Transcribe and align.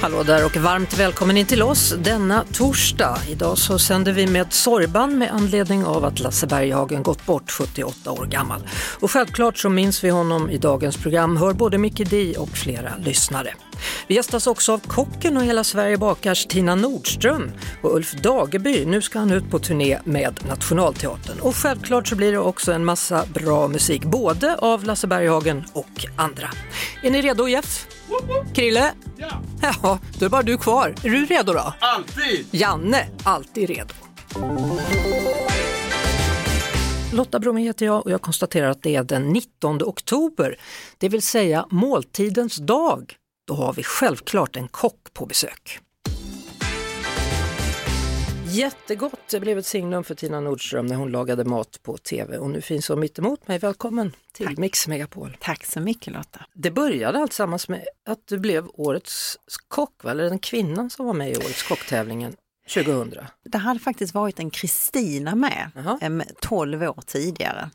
Hallå 0.00 0.22
där 0.22 0.44
och 0.44 0.56
varmt 0.56 0.98
välkommen 0.98 1.36
in 1.36 1.46
till 1.46 1.62
oss 1.62 1.94
denna 1.98 2.44
torsdag. 2.52 3.18
Idag 3.28 3.58
så 3.58 3.78
sänder 3.78 4.12
vi 4.12 4.26
med 4.26 4.52
sorgband 4.52 5.18
med 5.18 5.30
anledning 5.32 5.84
av 5.84 6.04
att 6.04 6.20
Lasse 6.20 6.46
Berghagen 6.46 7.02
gått 7.02 7.26
bort 7.26 7.50
78 7.50 8.12
år 8.12 8.26
gammal. 8.26 8.68
Och 9.00 9.10
självklart 9.10 9.58
så 9.58 9.68
minns 9.68 10.04
vi 10.04 10.10
honom 10.10 10.50
i 10.50 10.58
dagens 10.58 10.96
program, 10.96 11.36
hör 11.36 11.52
både 11.52 11.78
Micke 11.78 12.10
Di 12.10 12.36
och 12.38 12.48
flera 12.48 12.96
lyssnare. 12.96 13.54
Vi 14.06 14.14
gästas 14.14 14.46
också 14.46 14.72
av 14.72 14.78
kocken 14.78 15.36
och 15.36 15.44
Hela 15.44 15.64
Sverige 15.64 15.96
bakars 15.96 16.46
Tina 16.46 16.74
Nordström 16.74 17.52
och 17.82 17.94
Ulf 17.94 18.12
Dageby. 18.12 18.86
Nu 18.86 19.02
ska 19.02 19.18
han 19.18 19.30
ut 19.30 19.50
på 19.50 19.58
turné 19.58 19.98
med 20.04 20.40
Nationalteatern. 20.48 21.40
Och 21.40 21.56
självklart 21.56 22.08
så 22.08 22.16
blir 22.16 22.32
det 22.32 22.38
också 22.38 22.72
en 22.72 22.84
massa 22.84 23.24
bra 23.34 23.68
musik, 23.68 24.04
både 24.04 24.56
av 24.56 24.84
Lasse 24.84 25.06
Berghagen 25.06 25.64
och 25.72 26.06
andra. 26.16 26.48
Är 27.02 27.10
ni 27.10 27.22
redo 27.22 27.48
Jeff? 27.48 27.86
Krille? 28.54 28.92
Ja. 29.16 29.42
Ja, 29.82 29.98
då 30.18 30.26
är 30.26 30.30
bara 30.30 30.42
du 30.42 30.58
kvar. 30.58 30.94
Är 31.04 31.10
du 31.10 31.26
redo 31.26 31.52
då? 31.52 31.74
Alltid! 31.80 32.46
Janne, 32.50 33.06
alltid 33.24 33.68
redo. 33.68 33.94
Lotta 37.12 37.38
Bromé 37.38 37.62
heter 37.62 37.86
jag 37.86 38.04
och 38.06 38.10
jag 38.12 38.22
konstaterar 38.22 38.68
att 38.70 38.82
det 38.82 38.96
är 38.96 39.04
den 39.04 39.22
19 39.32 39.82
oktober, 39.82 40.56
det 40.98 41.08
vill 41.08 41.22
säga 41.22 41.66
måltidens 41.70 42.56
dag. 42.56 43.14
Då 43.46 43.54
har 43.54 43.72
vi 43.72 43.82
självklart 43.82 44.56
en 44.56 44.68
kock 44.68 45.12
på 45.12 45.26
besök. 45.26 45.80
Jättegott, 48.56 49.20
det 49.30 49.40
blev 49.40 49.58
ett 49.58 49.66
signum 49.66 50.04
för 50.04 50.14
Tina 50.14 50.40
Nordström 50.40 50.86
när 50.86 50.96
hon 50.96 51.10
lagade 51.12 51.44
mat 51.44 51.82
på 51.82 51.96
tv 51.96 52.38
och 52.38 52.50
nu 52.50 52.60
finns 52.60 52.88
hon 52.88 53.00
mitt 53.00 53.18
emot 53.18 53.48
mig. 53.48 53.58
Välkommen 53.58 54.12
till 54.32 54.46
Tack. 54.46 54.58
Mix 54.58 54.88
Megapol. 54.88 55.36
Tack 55.40 55.64
så 55.66 55.80
mycket 55.80 56.12
Lotta. 56.12 56.46
Det 56.54 56.70
började 56.70 57.18
alltsammans 57.18 57.68
med 57.68 57.84
att 58.08 58.26
du 58.26 58.38
blev 58.38 58.66
årets 58.74 59.38
kock, 59.68 60.04
eller 60.04 60.24
den 60.24 60.38
kvinnan 60.38 60.90
som 60.90 61.06
var 61.06 61.14
med 61.14 61.30
i 61.30 61.36
årets 61.36 61.62
kocktävlingen 61.62 62.36
2000. 62.74 63.14
Det 63.44 63.58
hade 63.58 63.80
faktiskt 63.80 64.14
varit 64.14 64.38
en 64.38 64.50
Kristina 64.50 65.34
med, 65.34 65.70
Jaha. 65.74 65.98
em, 66.02 66.22
12 66.40 66.82
år 66.82 67.02
tidigare. 67.06 67.70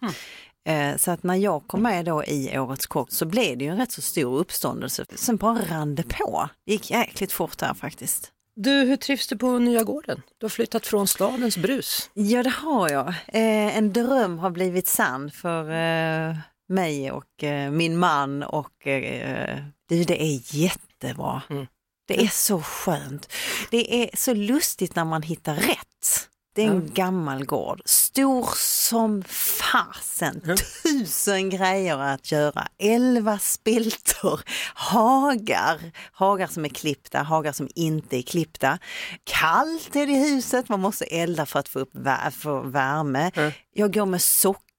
Eh, 0.66 0.98
Så 0.98 1.12
att 1.12 1.24
när 1.24 1.36
jag 1.36 1.68
kom 1.68 1.82
med 1.84 2.06
då 2.06 2.24
i 2.24 2.58
Årets 2.60 2.88
kock 2.88 3.12
så 3.12 3.26
blev 3.26 3.58
det 3.58 3.64
ju 3.66 3.72
en 3.72 3.78
rätt 3.78 3.92
så 3.92 4.02
stor 4.02 4.40
uppståndelse. 4.40 5.06
Sen 5.16 5.38
bara 5.38 5.60
rann 5.70 5.96
det 5.96 6.04
på. 6.04 6.50
Det 6.66 6.72
gick 6.72 6.92
jäkligt 6.92 7.32
fort 7.32 7.62
här 7.62 7.74
faktiskt. 7.74 8.32
Du, 8.56 8.72
hur 8.72 8.98
trivs 8.98 9.28
du 9.28 9.38
på 9.38 9.60
nya 9.60 9.84
gården? 9.84 10.22
Du 10.38 10.46
har 10.46 10.50
flyttat 10.50 10.88
från 10.88 11.08
stadens 11.08 11.58
brus. 11.58 12.10
Ja 12.14 12.44
det 12.44 12.50
har 12.50 12.90
jag. 12.90 13.08
Eh, 13.08 13.78
en 13.78 13.94
dröm 13.94 14.40
har 14.40 14.50
blivit 14.50 14.88
sann 14.88 15.32
för 15.32 15.72
eh, 15.72 16.36
mig 16.70 17.12
och 17.12 17.44
eh, 17.44 17.72
min 17.72 17.98
man 17.98 18.44
och 18.44 18.88
eh, 18.88 19.58
du, 19.90 20.04
det 20.04 20.24
är 20.24 20.56
jättebra. 20.56 21.42
Mm. 21.50 21.68
Det 22.08 22.24
är 22.24 22.28
så 22.28 22.62
skönt. 22.62 23.34
Det 23.72 24.04
är 24.04 24.10
så 24.18 24.34
lustigt 24.34 24.96
när 24.96 25.06
man 25.06 25.22
hittar 25.22 25.56
rätt. 25.56 26.30
Det 26.54 26.62
är 26.62 26.68
en 26.68 26.94
gammal 26.94 27.46
gård, 27.46 27.82
stor 27.86 28.50
som 28.58 29.24
fasen, 29.28 30.42
tusen 30.84 31.50
grejer 31.50 31.98
att 31.98 32.32
göra, 32.32 32.68
elva 32.78 33.40
spiltor, 33.40 34.42
hagar, 34.74 35.80
hagar 36.12 36.48
som 36.48 36.66
är 36.66 36.70
klippta, 36.70 37.20
hagar 37.24 37.52
som 37.52 37.68
inte 37.76 38.18
är 38.18 38.22
klippta. 38.22 38.80
Kallt 39.24 39.96
är 39.96 40.06
det 40.08 40.12
i 40.12 40.30
huset, 40.30 40.70
man 40.70 40.80
måste 40.80 41.06
elda 41.06 41.46
för 41.46 41.60
att 41.60 41.70
få 41.70 41.80
upp 41.80 41.96
vär- 41.96 42.32
få 42.32 42.62
värme. 42.62 43.32
Jag 43.74 43.94
går 43.94 44.06
med 44.06 44.22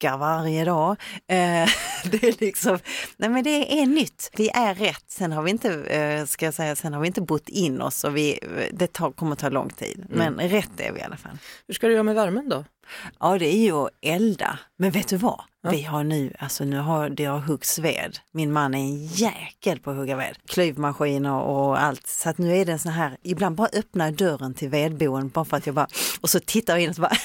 sockar 0.02 0.18
varje 0.18 0.64
dag. 0.64 0.90
Eh, 1.26 1.68
det 2.10 2.24
är 2.24 2.40
liksom, 2.40 2.78
nej 3.16 3.30
men 3.30 3.44
det 3.44 3.80
är 3.80 3.86
nytt, 3.86 4.30
vi 4.36 4.48
är 4.48 4.74
rätt. 4.74 5.04
Sen 5.08 5.32
har 5.32 5.42
vi 5.42 5.50
inte, 5.50 5.72
eh, 5.72 6.24
ska 6.24 6.44
jag 6.44 6.54
säga, 6.54 6.76
sen 6.76 6.92
har 6.92 7.00
vi 7.00 7.06
inte 7.06 7.20
bott 7.20 7.48
in 7.48 7.80
oss 7.80 8.04
och 8.04 8.16
vi, 8.16 8.38
det 8.72 8.92
tar, 8.92 9.10
kommer 9.10 9.36
ta 9.36 9.48
lång 9.48 9.70
tid. 9.70 10.06
Men 10.08 10.40
rätt 10.40 10.80
är 10.80 10.92
vi 10.92 11.00
i 11.00 11.02
alla 11.02 11.16
fall. 11.16 11.38
Hur 11.66 11.74
ska 11.74 11.86
du 11.86 11.92
göra 11.92 12.02
med 12.02 12.14
värmen 12.14 12.48
då? 12.48 12.64
Ja, 13.20 13.38
det 13.38 13.54
är 13.54 13.58
ju 13.58 13.72
att 13.72 13.90
elda. 14.02 14.58
Men 14.76 14.90
vet 14.90 15.08
du 15.08 15.16
vad? 15.16 15.40
Vi 15.70 15.82
har 15.82 16.04
nu, 16.04 16.32
alltså 16.38 16.64
nu 16.64 16.78
har 16.78 17.08
det 17.08 17.24
har 17.24 17.38
huggts 17.38 17.78
ved. 17.78 18.18
Min 18.32 18.52
man 18.52 18.74
är 18.74 18.78
en 18.78 19.06
jäkel 19.06 19.78
på 19.78 19.90
att 19.90 19.96
hugga 19.96 20.16
ved. 20.16 20.36
Klyvmaskiner 20.48 21.40
och 21.40 21.82
allt. 21.82 22.06
Så 22.06 22.28
att 22.28 22.38
nu 22.38 22.56
är 22.56 22.64
det 22.64 22.72
en 22.72 22.78
sån 22.78 22.92
här, 22.92 23.16
ibland 23.22 23.56
bara 23.56 23.68
öppnar 23.72 24.04
jag 24.04 24.14
dörren 24.14 24.54
till 24.54 24.68
vedboen 24.68 25.28
bara 25.28 25.44
för 25.44 25.56
att 25.56 25.66
jag 25.66 25.74
bara, 25.74 25.86
och 26.20 26.30
så 26.30 26.40
tittar 26.40 26.74
jag 26.74 26.82
in 26.82 26.90
och 26.90 26.96
så 26.96 27.02
bara 27.02 27.16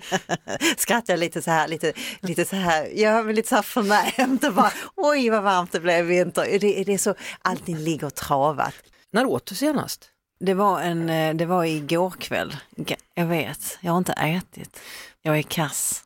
skrattar 0.76 1.12
jag 1.12 1.20
lite 1.20 1.42
så 1.42 1.50
här, 1.50 1.68
lite, 1.68 1.92
lite 2.20 2.44
så 2.44 2.56
här, 2.56 2.88
ja 2.94 3.22
men 3.22 3.34
lite 3.34 3.48
så 3.48 3.54
här 3.54 3.62
förnämt 3.62 4.44
och 4.44 4.54
bara, 4.54 4.72
oj 4.96 5.30
vad 5.30 5.42
varmt 5.42 5.72
det 5.72 5.80
blev 5.80 6.04
i 6.10 6.16
vinter. 6.18 6.58
Det, 6.60 6.84
det 6.84 6.94
är 6.94 6.98
så, 6.98 7.14
allting 7.42 7.76
ligger 7.78 8.10
travat. 8.10 8.74
När 9.12 9.26
åt 9.26 9.46
du 9.46 9.54
senast? 9.54 10.11
Det 10.44 10.54
var, 10.54 10.80
en, 10.80 11.10
eh, 11.10 11.34
det 11.34 11.46
var 11.46 11.64
igår 11.64 12.10
kväll. 12.10 12.56
Jag 13.14 13.26
vet, 13.26 13.78
jag 13.80 13.92
har 13.92 13.98
inte 13.98 14.12
ätit. 14.12 14.80
Jag 15.22 15.38
är 15.38 15.42
kass. 15.42 16.04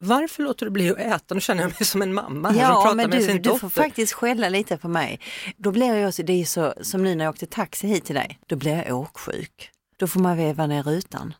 Varför 0.00 0.42
låter 0.42 0.66
du 0.66 0.70
bli 0.72 0.90
att 0.90 0.98
äta? 0.98 1.34
Nu 1.34 1.40
känner 1.40 1.62
jag 1.62 1.68
mig 1.70 1.84
som 1.84 2.02
en 2.02 2.14
mamma 2.14 2.48
här 2.50 2.54
som 2.58 2.62
Ja, 2.64 2.82
pratar 2.82 2.94
men 2.96 3.10
med 3.10 3.18
du, 3.18 3.24
sin 3.24 3.36
du 3.36 3.42
dotter. 3.42 3.58
får 3.58 3.68
faktiskt 3.68 4.12
skälla 4.12 4.48
lite 4.48 4.76
på 4.76 4.88
mig. 4.88 5.20
Då 5.56 5.70
blir 5.70 5.94
jag 5.94 6.14
så, 6.14 6.22
det 6.22 6.32
är 6.40 6.44
så, 6.44 6.74
som 6.82 7.04
nu 7.04 7.14
när 7.14 7.24
jag 7.24 7.32
åkte 7.32 7.46
taxi 7.46 7.86
hit 7.86 8.04
till 8.04 8.14
dig, 8.14 8.38
då 8.46 8.56
blir 8.56 8.76
jag 8.86 8.98
åksjuk. 8.98 9.70
Då 9.96 10.06
får 10.06 10.20
man 10.20 10.36
veva 10.36 10.66
ner 10.66 10.82
rutan. 10.82 11.34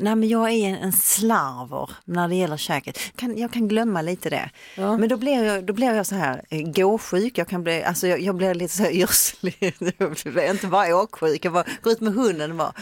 Nej 0.00 0.16
men 0.16 0.28
jag 0.28 0.50
är 0.50 0.76
en, 0.76 0.92
slarver 0.92 1.90
när 2.04 2.28
det 2.28 2.34
gäller 2.34 2.56
käket. 2.56 2.98
Kan, 3.16 3.38
jag 3.38 3.52
kan 3.52 3.68
glömma 3.68 4.02
lite 4.02 4.30
det. 4.30 4.50
Ja. 4.76 4.96
Men 4.98 5.08
då 5.08 5.16
blir, 5.16 5.44
jag, 5.44 5.64
då 5.64 5.72
blir 5.72 5.92
jag 5.92 6.06
så 6.06 6.14
här 6.14 6.42
eh, 6.50 6.62
gåsjuk, 6.62 7.38
jag, 7.38 7.48
kan 7.48 7.62
bli, 7.62 7.82
alltså 7.82 8.06
jag, 8.06 8.20
jag 8.20 8.34
blir 8.34 8.54
lite 8.54 8.76
så 8.76 8.82
här 8.82 8.90
yrslig. 8.90 9.74
Jag 9.98 10.32
blir 10.32 10.50
inte 10.50 10.66
bara 10.66 10.96
åksjuk, 10.96 11.44
jag 11.44 11.52
bara 11.52 11.64
går 11.82 11.92
ut 11.92 12.00
med 12.00 12.14
hunden 12.14 12.50
och 12.50 12.56
bara, 12.56 12.72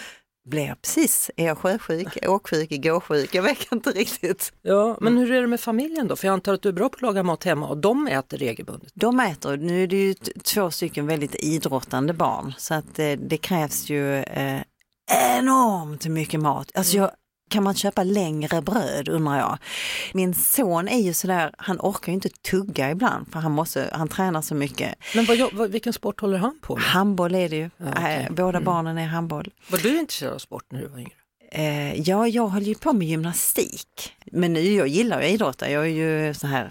blir 0.44 0.66
jag 0.66 0.82
precis, 0.82 1.30
är 1.36 1.46
jag 1.46 1.58
sjösjuk, 1.58 2.18
åksjuk, 2.28 2.82
gåsjuk? 2.82 3.34
Jag 3.34 3.42
vet 3.42 3.72
inte 3.72 3.90
riktigt. 3.90 4.52
Ja, 4.62 4.98
men 5.00 5.16
hur 5.16 5.32
är 5.32 5.40
det 5.40 5.46
med 5.46 5.60
familjen 5.60 6.08
då? 6.08 6.16
För 6.16 6.26
jag 6.26 6.32
antar 6.32 6.54
att 6.54 6.62
du 6.62 6.68
är 6.68 6.72
bra 6.72 6.88
på 6.88 6.96
att 6.96 7.02
laga 7.02 7.22
mat 7.22 7.44
hemma 7.44 7.68
och 7.68 7.76
de 7.76 8.06
äter 8.06 8.38
regelbundet. 8.38 8.92
De 8.94 9.20
äter, 9.20 9.56
nu 9.56 9.82
är 9.82 9.86
det 9.86 9.96
ju 9.96 10.14
två 10.54 10.70
stycken 10.70 11.06
väldigt 11.06 11.34
idrottande 11.34 12.12
barn 12.12 12.54
så 12.58 12.74
att 12.74 12.98
eh, 12.98 13.12
det 13.12 13.36
krävs 13.36 13.90
ju 13.90 14.16
eh, 14.16 14.60
enormt 15.10 16.06
mycket 16.06 16.40
mat. 16.40 16.70
Alltså 16.74 16.96
jag, 16.96 17.10
kan 17.50 17.64
man 17.64 17.74
köpa 17.74 18.02
längre 18.02 18.62
bröd 18.62 19.08
undrar 19.08 19.38
jag. 19.38 19.58
Min 20.14 20.34
son 20.34 20.88
är 20.88 20.98
ju 20.98 21.12
sådär, 21.12 21.54
han 21.58 21.78
orkar 21.80 22.12
ju 22.12 22.14
inte 22.14 22.28
tugga 22.28 22.90
ibland 22.90 23.32
för 23.32 23.40
han, 23.40 23.52
måste, 23.52 23.90
han 23.92 24.08
tränar 24.08 24.42
så 24.42 24.54
mycket. 24.54 24.94
Men 25.14 25.24
vad, 25.24 25.52
vad, 25.52 25.70
vilken 25.70 25.92
sport 25.92 26.20
håller 26.20 26.38
han 26.38 26.58
på 26.62 26.74
med? 26.76 26.84
Handboll 26.84 27.34
är 27.34 27.48
det 27.48 27.56
ju, 27.56 27.70
Ja, 27.76 27.86
okej. 27.96 28.26
Eh, 28.28 28.34
båda 28.34 28.60
barnen 28.60 28.98
är 28.98 29.06
handboll. 29.06 29.50
Var 29.70 29.78
du 29.78 29.98
intresserad 29.98 30.34
av 30.34 30.38
sport 30.38 30.64
när 30.68 30.80
du 30.80 30.86
var 30.86 30.98
yngre? 30.98 31.12
Eh, 31.52 32.00
ja, 32.00 32.28
jag 32.28 32.48
höll 32.48 32.62
ju 32.62 32.74
på 32.74 32.92
med 32.92 33.08
gymnastik. 33.08 34.12
Men 34.32 34.52
nu, 34.52 34.60
jag 34.60 34.88
gillar 34.88 35.22
ju 35.22 35.28
idrotta. 35.28 35.70
Jag 35.70 35.82
är 35.82 36.26
ju 36.26 36.34
så 36.34 36.46
här 36.46 36.70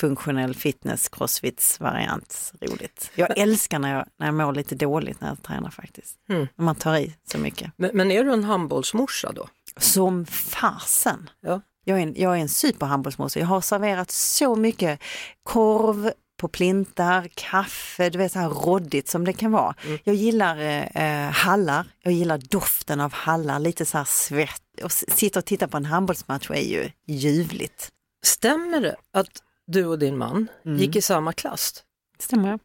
funktionell 0.00 0.54
fitness, 0.54 1.08
crossfits 1.08 1.80
variant, 1.80 2.52
roligt. 2.60 3.10
Jag 3.14 3.38
älskar 3.38 3.78
när 3.78 3.94
jag, 3.94 4.06
när 4.18 4.26
jag 4.26 4.34
mår 4.34 4.52
lite 4.52 4.74
dåligt 4.74 5.20
när 5.20 5.28
jag 5.28 5.42
tränar 5.42 5.70
faktiskt. 5.70 6.16
Mm. 6.28 6.48
När 6.56 6.64
man 6.64 6.74
tar 6.74 6.96
i 6.96 7.16
så 7.32 7.38
mycket. 7.38 7.72
Men, 7.76 7.90
men 7.94 8.10
är 8.10 8.24
du 8.24 8.32
en 8.32 8.44
handbollsmorsa 8.44 9.32
då? 9.32 9.48
Som 9.76 10.26
fasen. 10.26 11.30
Ja. 11.40 11.60
Jag 11.84 11.98
är 11.98 12.02
en, 12.02 12.14
jag 12.16 12.36
är 12.36 12.40
en 12.40 12.48
superhandbollsmorsa. 12.48 13.40
Jag 13.40 13.46
har 13.46 13.60
serverat 13.60 14.10
så 14.10 14.56
mycket 14.56 15.00
korv 15.42 16.12
på 16.40 16.48
plintar, 16.48 17.28
kaffe, 17.34 18.10
du 18.10 18.18
vet 18.18 18.32
så 18.32 18.38
här 18.38 18.48
råddigt 18.48 19.08
som 19.08 19.24
det 19.24 19.32
kan 19.32 19.52
vara. 19.52 19.74
Jag 20.04 20.14
gillar 20.14 20.56
eh, 20.94 21.30
hallar, 21.30 21.86
jag 22.02 22.12
gillar 22.12 22.38
doften 22.38 23.00
av 23.00 23.12
hallar, 23.12 23.58
lite 23.58 23.84
så 23.84 23.98
här 23.98 24.04
svett. 24.04 24.62
Och 24.82 24.92
sitta 24.92 25.38
och 25.38 25.44
titta 25.44 25.68
på 25.68 25.76
en 25.76 25.84
handbollsmatch 25.84 26.50
är 26.50 26.60
ju 26.60 26.90
ljuvligt. 27.06 27.88
Stämmer 28.24 28.80
det 28.80 28.96
att 29.12 29.42
du 29.72 29.86
och 29.86 29.98
din 29.98 30.18
man 30.18 30.48
Mm. 30.64 30.78
gick 30.78 30.96
i 30.96 31.02
samma 31.02 31.32
klass? 31.32 31.84
Stämmer 32.18 32.58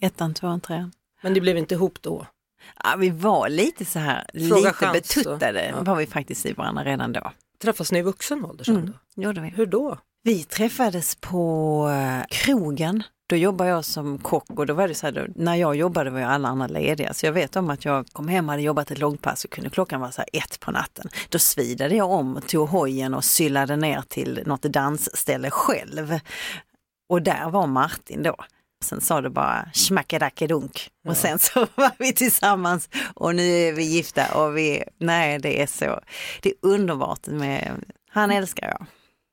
Ettan, 0.00 0.34
tvåan, 0.34 0.60
trean. 0.60 0.92
Men 1.22 1.34
det 1.34 1.40
blev 1.40 1.58
inte 1.58 1.74
ihop 1.74 2.02
då? 2.02 2.26
Ja, 2.84 2.96
vi 2.98 3.10
var 3.10 3.48
lite 3.48 3.84
så 3.84 3.98
här, 3.98 4.26
Fråga 4.32 4.56
lite 4.56 4.72
chans, 4.72 4.92
betuttade. 4.92 5.66
Ja. 5.66 5.82
var 5.82 5.96
vi 5.96 6.06
faktiskt 6.06 6.46
i 6.46 6.52
varandra 6.52 6.84
redan 6.84 7.12
då. 7.12 7.32
träffas 7.62 7.92
ni 7.92 7.98
i 7.98 8.02
vuxen 8.02 8.44
ålder 8.44 8.64
sen 8.64 8.76
Mm, 8.76 8.92
då? 9.14 9.22
gjorde 9.22 9.40
vi. 9.40 9.48
Hur 9.48 9.66
då? 9.66 9.98
Vi 10.22 10.44
träffades 10.44 11.14
på 11.14 11.88
eh, 11.90 12.26
krogen. 12.28 13.02
Då 13.28 13.36
jobbade 13.36 13.70
jag 13.70 13.84
som 13.84 14.18
kock 14.18 14.50
och 14.50 14.66
då 14.66 14.74
var 14.74 14.88
det 14.88 14.94
så 14.94 15.06
här, 15.06 15.30
när 15.34 15.54
jag 15.54 15.76
jobbade 15.76 16.10
var 16.10 16.18
ju 16.18 16.24
alla 16.24 16.48
andra 16.48 16.66
lediga. 16.66 17.14
Så 17.14 17.26
jag 17.26 17.32
vet 17.32 17.56
om 17.56 17.70
att 17.70 17.84
jag 17.84 18.06
kom 18.12 18.28
hem 18.28 18.44
och 18.44 18.50
hade 18.50 18.62
jobbat 18.62 18.90
ett 18.90 18.98
långpass 18.98 19.44
och 19.44 19.50
kunde 19.50 19.70
klockan 19.70 20.00
vara 20.00 20.12
så 20.12 20.20
här 20.20 20.42
ett 20.42 20.60
på 20.60 20.70
natten. 20.70 21.08
Då 21.28 21.38
svidade 21.38 21.94
jag 21.94 22.10
om 22.10 22.40
tog 22.46 22.68
hojen 22.68 23.14
och 23.14 23.24
syllade 23.24 23.76
ner 23.76 24.02
till 24.08 24.42
något 24.46 24.62
dansställe 24.62 25.50
själv. 25.50 26.18
Och 27.08 27.22
där 27.22 27.50
var 27.50 27.66
Martin 27.66 28.22
då. 28.22 28.36
Sen 28.84 29.00
sa 29.00 29.20
det 29.20 29.30
bara 29.30 29.68
schmackedackedunk 29.74 30.90
och 31.08 31.16
sen 31.16 31.38
så 31.38 31.60
var 31.74 31.92
vi 31.98 32.12
tillsammans 32.12 32.88
och 33.14 33.34
nu 33.34 33.42
är 33.42 33.72
vi 33.72 33.82
gifta 33.82 34.34
och 34.34 34.56
vi, 34.56 34.84
nej 34.98 35.38
det 35.38 35.62
är 35.62 35.66
så, 35.66 36.00
det 36.42 36.48
är 36.48 36.54
underbart 36.62 37.26
med, 37.26 37.84
han 38.10 38.30
älskar 38.30 38.66
jag. 38.66 38.86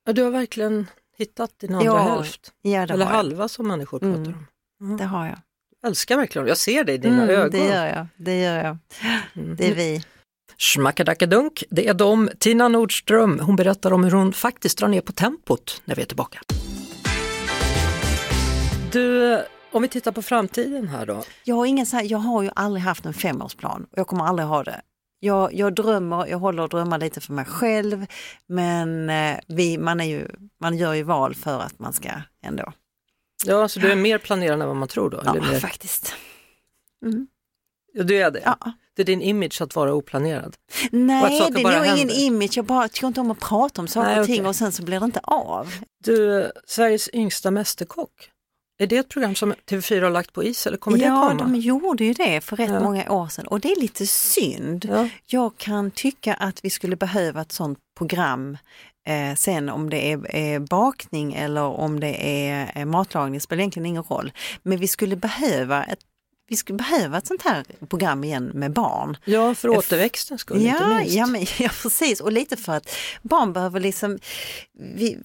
Ja, 0.05 0.13
du 0.13 0.23
har 0.23 0.31
verkligen 0.31 0.87
hittat 1.17 1.59
din 1.59 1.73
andra 1.75 1.85
Ja, 1.85 1.97
hälft. 1.97 2.51
Ja 2.61 2.81
Eller 2.81 2.97
jag. 2.97 3.05
halva 3.05 3.47
som 3.47 3.67
människor 3.67 3.99
pratar 3.99 4.15
Mm. 4.15 4.45
om. 4.81 4.97
Det 4.97 5.03
har 5.03 5.25
jag. 5.25 5.37
Jag 5.81 5.89
älskar 5.89 6.17
verkligen 6.17 6.47
Jag 6.47 6.57
ser 6.57 6.83
det 6.83 6.93
i 6.93 6.97
dina 6.97 7.23
Mm, 7.23 7.29
ögon. 7.29 7.49
Det 7.51 7.65
gör 7.67 7.85
jag, 7.87 8.07
det 8.17 8.39
gör 8.41 8.63
jag. 8.63 8.77
Det 9.57 9.67
är 9.71 9.75
vi. 9.75 10.03
Schmackadackedunk, 10.57 11.63
det 11.69 11.87
är 11.87 11.93
de. 11.93 12.29
Tina 12.39 12.67
Nordström, 12.67 13.39
hon 13.39 13.55
berättar 13.55 13.93
om 13.93 14.03
hur 14.03 14.11
hon 14.11 14.33
faktiskt 14.33 14.77
drar 14.77 14.87
ner 14.87 15.01
på 15.01 15.11
tempot 15.11 15.81
när 15.85 15.95
vi 15.95 16.01
är 16.01 16.05
tillbaka. 16.05 16.39
Du, 18.91 19.39
om 19.71 19.81
vi 19.81 19.87
tittar 19.87 20.11
på 20.11 20.21
framtiden 20.21 20.87
här 20.87 21.05
då. 21.05 21.23
Jag 21.43 21.55
har, 21.55 21.65
ingen 21.65 21.85
så 21.85 21.95
här, 21.97 22.03
jag 22.11 22.17
har 22.17 22.43
ju 22.43 22.49
aldrig 22.55 22.83
haft 22.83 23.05
en 23.05 23.13
femårsplan 23.13 23.83
och 23.91 23.97
jag 23.97 24.07
kommer 24.07 24.25
aldrig 24.25 24.47
ha 24.47 24.63
det. 24.63 24.81
Jag, 25.23 25.53
jag 25.53 25.75
drömmer, 25.75 26.27
jag 26.27 26.37
håller 26.37 26.63
och 26.63 26.69
drömmer 26.69 26.97
lite 26.97 27.21
för 27.21 27.33
mig 27.33 27.45
själv 27.45 28.05
men 28.47 29.09
eh, 29.09 29.39
vi, 29.47 29.77
man, 29.77 30.01
är 30.01 30.05
ju, 30.05 30.27
man 30.61 30.77
gör 30.77 30.93
ju 30.93 31.03
val 31.03 31.35
för 31.35 31.59
att 31.59 31.79
man 31.79 31.93
ska 31.93 32.09
ändå. 32.41 32.73
Ja, 33.45 33.67
så 33.67 33.79
du 33.79 33.91
är 33.91 33.95
mer 33.95 34.17
planerande 34.17 34.63
än 34.63 34.67
vad 34.67 34.77
man 34.77 34.87
tror 34.87 35.09
då? 35.09 35.21
Ja, 35.25 35.33
mer... 35.33 35.59
faktiskt. 35.59 36.15
Ja, 37.93 38.03
du 38.03 38.17
är 38.17 38.31
det? 38.31 38.41
Ja. 38.45 38.71
Det 38.95 39.01
är 39.01 39.05
din 39.05 39.21
image 39.21 39.61
att 39.61 39.75
vara 39.75 39.93
oplanerad? 39.93 40.55
Nej, 40.91 41.51
det 41.51 41.61
är 41.61 41.77
nog 41.77 41.97
ingen 41.97 42.09
image, 42.09 42.57
jag 42.57 42.65
bara 42.65 42.87
tycker 42.87 43.07
inte 43.07 43.21
om 43.21 43.31
att 43.31 43.39
prata 43.39 43.81
om 43.81 43.87
saker 43.87 44.19
och 44.19 44.25
ting 44.25 44.35
okej. 44.35 44.47
och 44.47 44.55
sen 44.55 44.71
så 44.71 44.83
blir 44.83 44.99
det 44.99 45.05
inte 45.05 45.19
av. 45.23 45.73
Du, 46.03 46.51
Sveriges 46.65 47.09
yngsta 47.13 47.51
mästerkock, 47.51 48.29
är 48.77 48.87
det 48.87 48.97
ett 48.97 49.09
program 49.09 49.35
som 49.35 49.53
TV4 49.53 50.03
har 50.03 50.09
lagt 50.09 50.33
på 50.33 50.43
is 50.43 50.67
eller 50.67 50.77
kommer 50.77 50.97
det 50.97 51.05
ja, 51.05 51.27
komma? 51.29 51.39
de 51.51 51.55
gjorde 51.55 52.05
ju 52.05 52.13
det 52.13 52.41
för 52.41 52.55
rätt 52.55 52.69
Ja. 52.69 52.79
många 52.79 53.11
år 53.11 53.27
sedan 53.27 53.47
och 53.47 53.59
det 53.59 53.71
är 53.71 53.81
lite 53.81 54.07
synd. 54.07 54.85
Ja. 54.91 55.09
Jag 55.25 55.57
kan 55.57 55.91
tycka 55.91 56.33
att 56.33 56.59
vi 56.65 56.69
skulle 56.69 56.95
behöva 56.95 57.41
ett 57.41 57.51
sånt 57.51 57.79
program 57.97 58.57
eh, 59.07 59.35
sen 59.35 59.69
om 59.69 59.89
det 59.89 60.11
är 60.11 60.35
eh, 60.35 60.59
bakning 60.59 61.33
eller 61.33 61.61
om 61.61 61.99
det 61.99 62.47
är 62.47 62.71
eh, 62.75 62.85
matlagning 62.85 63.41
spelar 63.41 63.59
egentligen 63.59 63.85
ingen 63.85 64.03
roll. 64.03 64.31
Men 64.63 64.79
vi 64.79 64.87
skulle 64.87 65.15
behöva 65.15 65.83
ett 65.83 65.99
vi 66.47 66.55
skulle 66.57 66.77
behöva 66.77 67.17
ett 67.17 67.27
sånt 67.27 67.41
här 67.41 67.63
program 67.89 68.23
igen 68.23 68.51
med 68.53 68.73
barn. 68.73 69.17
ja, 69.25 69.55
för 69.55 69.69
återväxtens 69.69 70.41
skull 70.41 70.57
inte 70.57 70.69
Ja, 70.83 70.87
minst. 70.97 71.15
ja, 71.15 71.25
men, 71.25 71.41
ja, 71.59 71.69
precis. 71.81 72.21
Och 72.21 72.31
lite 72.31 72.57
för 72.57 72.73
att 72.73 72.89
barn 73.21 73.53
behöver 73.53 73.79
liksom... 73.79 74.19
Vi, 74.95 75.17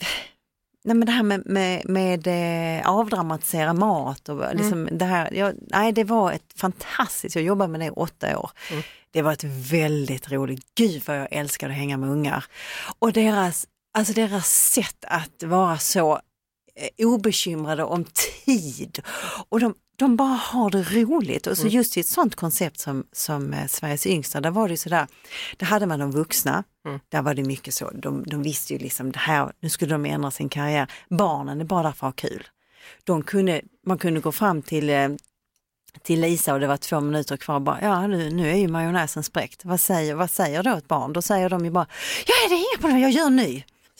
nej, 0.85 0.97
men 0.97 1.07
det 1.07 1.13
här 1.13 1.23
med, 1.23 1.43
med, 1.47 1.89
med 1.89 2.27
eh, 2.27 2.91
avdramatisera 2.91 3.73
mat 3.73 4.29
och 4.29 4.45
liksom 4.55 4.89
det 4.93 5.05
här. 5.05 5.35
Ja, 5.35 5.53
nej, 5.61 5.93
det 5.93 6.05
var 6.05 6.33
ett 6.33 6.53
fantastiskt, 6.57 7.35
jag 7.35 7.45
jobbade 7.45 7.73
med 7.73 7.81
det 7.81 7.87
i 7.87 7.91
åtta 7.91 8.39
år. 8.39 8.51
Det 9.11 9.23
var 9.23 9.33
ett 9.33 9.45
väldigt 9.45 10.33
roligt, 10.33 10.67
gud 10.75 11.03
vad 11.07 11.19
jag 11.21 11.29
älskade 11.31 11.73
att 11.73 11.79
hänga 11.79 11.97
med 11.97 12.11
ungar. 12.11 12.45
Och 12.99 13.13
deras, 13.13 13.67
alltså 13.95 14.13
deras 14.13 14.47
sätt 14.73 15.05
att 15.07 15.43
vara 15.43 15.79
så 15.79 16.21
obekymrade 16.99 17.85
om 17.85 18.05
tid. 18.05 19.03
Och 19.49 19.61
de, 19.61 19.75
de 19.97 20.17
bara 20.17 20.35
har 20.35 20.71
det 20.71 20.83
roligt. 20.83 21.47
Och 21.47 21.59
så 21.59 21.67
just 21.67 21.97
i 21.97 22.01
ett 22.01 22.07
sånt 22.07 22.35
koncept 22.35 22.81
som, 22.81 23.05
som 23.13 23.53
eh, 23.53 23.67
Sveriges 23.67 24.07
yngsta, 24.07 24.41
där 24.41 24.51
var 24.51 24.69
det 24.69 24.77
sådär, 24.77 25.07
där 25.57 25.67
hade 25.67 25.87
man 25.87 25.99
de 25.99 26.11
vuxna, 26.11 26.65
där 27.09 27.23
var 27.23 27.35
det 27.35 27.45
mycket 27.45 27.75
så, 27.75 27.91
de, 27.91 28.25
de 28.27 28.43
visste 28.43 28.73
ju 28.73 28.79
liksom 28.79 29.13
det 29.13 29.19
här, 29.19 29.53
nu 29.61 29.69
skulle 29.69 29.95
de 29.95 30.05
ändra 30.07 30.31
sin 30.31 30.49
karriär. 30.49 30.93
Barnen 31.09 31.61
är 31.61 31.65
bara 31.65 31.83
där 31.83 31.93
för 31.93 32.07
att 32.07 32.21
ha 32.21 32.29
kul. 32.29 32.49
De 33.05 33.23
kunde, 33.23 33.63
man 33.87 33.99
kunde 33.99 34.21
gå 34.21 34.33
fram 34.33 34.63
till 34.63 34.91
eh, 34.91 35.09
till 36.03 36.21
Lisa 36.21 36.55
och 36.55 36.61
det 36.61 36.67
var 36.67 36.77
två 36.77 37.01
minuter 37.01 37.37
kvar 37.37 37.61
bara, 37.61 37.79
ja 37.83 38.07
nu, 38.07 38.31
nu 38.31 38.51
är 38.51 38.57
ju 38.57 38.69
majonnäsen 38.69 39.23
spräckt. 39.23 39.65
Vad 39.65 39.81
säger, 39.81 40.15
vad 40.15 40.31
säger 40.31 40.63
då 40.63 40.77
ett 40.77 40.89
barn? 40.89 41.13
Då 41.13 41.23
säger 41.23 41.49
de 41.49 41.65
ju 41.65 41.71
bara, 41.71 41.87
ja 42.27 42.35
det 42.49 42.55
är 42.55 42.59
inga 42.59 42.81
problem, 42.81 42.99
jag 42.99 43.11
gör 43.11 43.27
en 43.27 43.37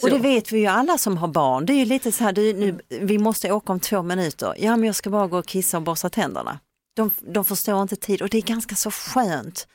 ny. 0.03 0.13
Och 0.13 0.19
det 0.19 0.29
vet 0.29 0.53
vi 0.53 0.59
ju 0.59 0.67
alla 0.67 0.99
som 0.99 1.17
har 1.17 1.29
barn. 1.29 1.67
Det 1.67 1.73
är 1.73 1.79
ju 1.79 1.85
lite 1.85 2.13
så 2.13 2.25
här, 2.25 2.33
du, 2.33 2.53
nu, 2.53 2.81
vi 2.89 3.19
måste 3.19 3.53
åka 3.53 3.73
om 3.73 3.81
två 3.81 4.03
minuter. 4.03 4.55
Ja 4.59 4.77
men 4.77 4.87
jag 4.87 4.97
ska 4.97 5.11
bara 5.11 5.27
gå 5.27 5.39
och 5.39 5.47
kissa 5.47 5.77
och 5.77 5.83
borsta 5.83 6.11
tänderna. 6.11 6.59
De, 6.97 7.11
de 7.21 7.45
förstår 7.45 7.83
inte 7.83 7.97
tid 7.97 8.23
och 8.23 8.29
det 8.29 8.39
är 8.39 8.43
ganska 8.43 8.75
så 8.75 8.91
skönt. 8.91 9.69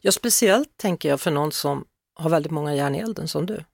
Ja, 0.00 0.12
speciellt 0.12 0.76
tänker 0.76 1.08
jag 1.08 1.20
för 1.20 1.30
någon 1.30 1.52
som 1.52 1.84
har 2.14 2.30
väldigt 2.30 2.52
många 2.52 2.74
järn 2.74 2.94
i 2.94 2.98
elden 2.98 3.28
som 3.28 3.46
du. 3.46 3.64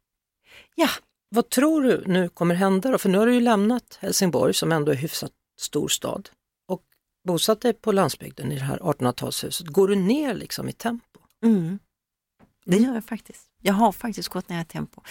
Ja, 0.74 0.88
Vad 1.28 1.48
tror 1.48 1.82
du 1.82 2.04
nu 2.06 2.28
kommer 2.28 2.54
hända 2.54 2.90
då? 2.90 2.98
För 2.98 3.08
nu 3.08 3.18
har 3.18 3.26
du 3.26 3.34
ju 3.34 3.40
lämnat 3.40 3.98
Helsingborg 4.00 4.54
som 4.54 4.72
ändå 4.72 4.92
är 4.92 4.96
hyfsat 4.96 5.32
stor 5.60 5.88
stad 5.88 6.30
och 6.68 6.82
bosatt 7.28 7.60
dig 7.60 7.72
på 7.72 7.92
landsbygden 7.92 8.52
i 8.52 8.54
det 8.54 8.64
här 8.64 8.78
1800-talshuset. 8.78 9.66
Går 9.66 9.88
du 9.88 9.96
ner 9.96 10.34
liksom 10.34 10.68
i 10.68 10.72
tempo? 10.72 11.20
mm. 11.44 11.78
det 12.64 12.76
gör 12.76 12.94
jag 12.94 13.04
faktiskt. 13.04 13.51
Jag 13.62 13.74
har 13.74 13.92
faktiskt 13.92 14.28
gått 14.28 14.48
ner 14.48 14.62
i 14.62 14.64
tempo. 14.64 15.02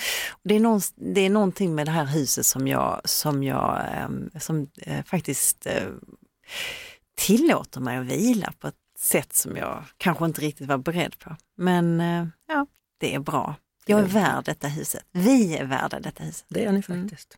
Det 0.44 0.56
är, 0.56 0.60
någon, 0.60 0.82
det 0.96 1.22
är 1.22 1.30
någonting 1.30 1.76
med 1.76 1.88
det 1.88 1.92
här 1.92 2.06
huset 2.06 2.46
som 2.46 2.68
jag, 2.68 3.02
som 3.06 3.44
jag 3.44 3.86
ehm, 3.94 4.30
som, 4.40 4.68
eh, 4.78 5.06
faktiskt 5.06 5.66
eh, 5.66 5.88
tillåter 7.18 7.80
mig 7.80 7.98
att 7.98 8.06
vila 8.06 8.54
på 8.60 8.68
ett 8.68 8.76
sätt 9.00 9.34
som 9.34 9.58
jag 9.58 9.84
kanske 9.98 10.26
inte 10.26 10.42
riktigt 10.42 10.68
var 10.68 10.78
beredd 10.78 11.20
på. 11.20 11.36
Men 11.58 12.02
eh, 12.02 12.28
ja, 12.48 12.68
det 13.00 13.16
är 13.16 13.20
bra. 13.20 13.56
Jag 13.92 14.00
är 14.00 14.04
värd 14.14 14.46
detta 14.46 14.68
huset. 14.68 15.04
Vi 15.12 15.58
är 15.58 15.66
värda 15.66 16.00
detta 16.00 16.24
huset. 16.24 16.46
Det 16.48 16.66
är 16.66 16.72
ni 16.72 16.82
faktiskt. 16.82 17.38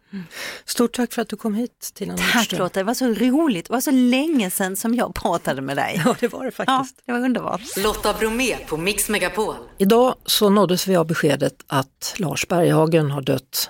Stort 0.66 0.94
tack 0.94 1.14
för 1.14 1.22
att 1.22 1.30
du 1.30 1.36
kom 1.36 1.56
hit 1.56 1.92
Tina 1.94 2.18
Tack. 2.18 2.52
Lotta, 2.52 2.80
det 2.80 2.84
var 2.84 2.94
så 2.94 3.08
roligt. 3.14 3.66
Det 3.68 3.74
var 3.74 3.82
så 3.82 3.92
länge 3.92 4.52
sedan 4.52 4.76
som 4.76 4.96
jag 4.96 5.16
pratade 5.16 5.62
med 5.62 5.78
dig. 5.78 6.02
Ja, 6.06 6.16
det 6.20 6.28
var 6.28 6.40
det 6.46 6.52
Ja, 6.58 6.66
faktiskt. 6.66 7.02
det 7.06 7.12
var 7.12 7.20
underbart. 7.20 7.62
Lotta 7.78 8.14
Bromé 8.14 8.58
på 8.68 8.78
Mix 8.78 9.10
Megapol. 9.10 9.56
Idag 9.78 10.16
så 10.26 10.50
nåddes 10.50 10.88
vi 10.88 10.96
av 10.96 11.08
beskedet 11.08 11.56
att 11.68 12.16
Lars 12.18 12.48
Berghagen 12.48 13.12
har 13.12 13.22
dött 13.22 13.70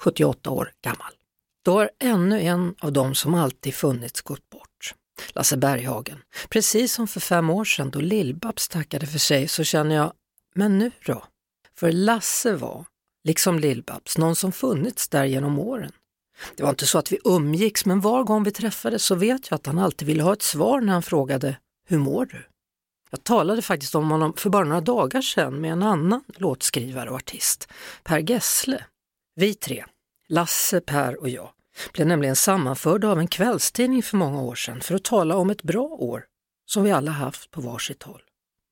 78 0.00 0.50
år 0.50 0.72
gammal. 0.84 1.12
Då 1.64 1.72
har 1.78 1.90
ännu 2.02 2.40
en 2.40 2.74
av 2.80 2.92
dem 2.92 3.14
som 3.14 3.34
alltid 3.34 3.74
funnits 3.74 4.20
gått 4.22 4.50
bort. 4.50 4.94
Lasse 5.34 5.56
Berghagen. 5.56 6.18
Precis 6.48 6.92
som 6.94 7.08
för 7.08 7.20
fem 7.20 7.50
år 7.50 7.64
sedan 7.64 7.90
då 7.90 8.00
Lill-Babs 8.00 8.68
tackade 8.70 9.06
för 9.06 9.18
sig 9.18 9.48
så 9.48 9.64
känner 9.64 9.94
jag, 9.96 10.12
men 10.54 10.78
nu 10.78 10.90
då? 11.06 11.24
För 11.80 11.92
Lasse 11.92 12.54
var, 12.54 12.86
liksom 13.24 13.58
Lill-Babs, 13.58 14.18
någon 14.18 14.36
som 14.36 14.52
funnits 14.52 15.08
där 15.08 15.24
genom 15.24 15.58
åren. 15.58 15.92
Det 16.56 16.62
var 16.62 16.70
inte 16.70 16.86
så 16.86 16.98
att 16.98 17.12
vi 17.12 17.18
umgicks, 17.24 17.86
men 17.86 18.00
var 18.00 18.24
gång 18.24 18.44
vi 18.44 18.50
träffades 18.50 19.04
så 19.04 19.14
vet 19.14 19.50
jag 19.50 19.56
att 19.56 19.66
han 19.66 19.78
alltid 19.78 20.08
ville 20.08 20.22
ha 20.22 20.32
ett 20.32 20.42
svar 20.42 20.80
när 20.80 20.92
han 20.92 21.02
frågade, 21.02 21.56
hur 21.86 21.98
mår 21.98 22.26
du? 22.26 22.46
Jag 23.10 23.24
talade 23.24 23.62
faktiskt 23.62 23.94
om 23.94 24.10
honom 24.10 24.32
för 24.36 24.50
bara 24.50 24.64
några 24.64 24.80
dagar 24.80 25.22
sedan 25.22 25.60
med 25.60 25.72
en 25.72 25.82
annan 25.82 26.24
låtskrivare 26.36 27.10
och 27.10 27.16
artist, 27.16 27.68
Per 28.02 28.30
Gessle. 28.30 28.84
Vi 29.34 29.54
tre, 29.54 29.84
Lasse, 30.28 30.80
Per 30.80 31.20
och 31.20 31.28
jag, 31.28 31.50
blev 31.92 32.06
nämligen 32.06 32.36
sammanförda 32.36 33.08
av 33.08 33.18
en 33.18 33.28
kvällstidning 33.28 34.02
för 34.02 34.16
många 34.16 34.42
år 34.42 34.54
sedan 34.54 34.80
för 34.80 34.94
att 34.94 35.04
tala 35.04 35.36
om 35.36 35.50
ett 35.50 35.62
bra 35.62 35.86
år 35.86 36.24
som 36.66 36.84
vi 36.84 36.92
alla 36.92 37.10
haft 37.10 37.50
på 37.50 37.60
varsitt 37.60 38.02
håll. 38.02 38.22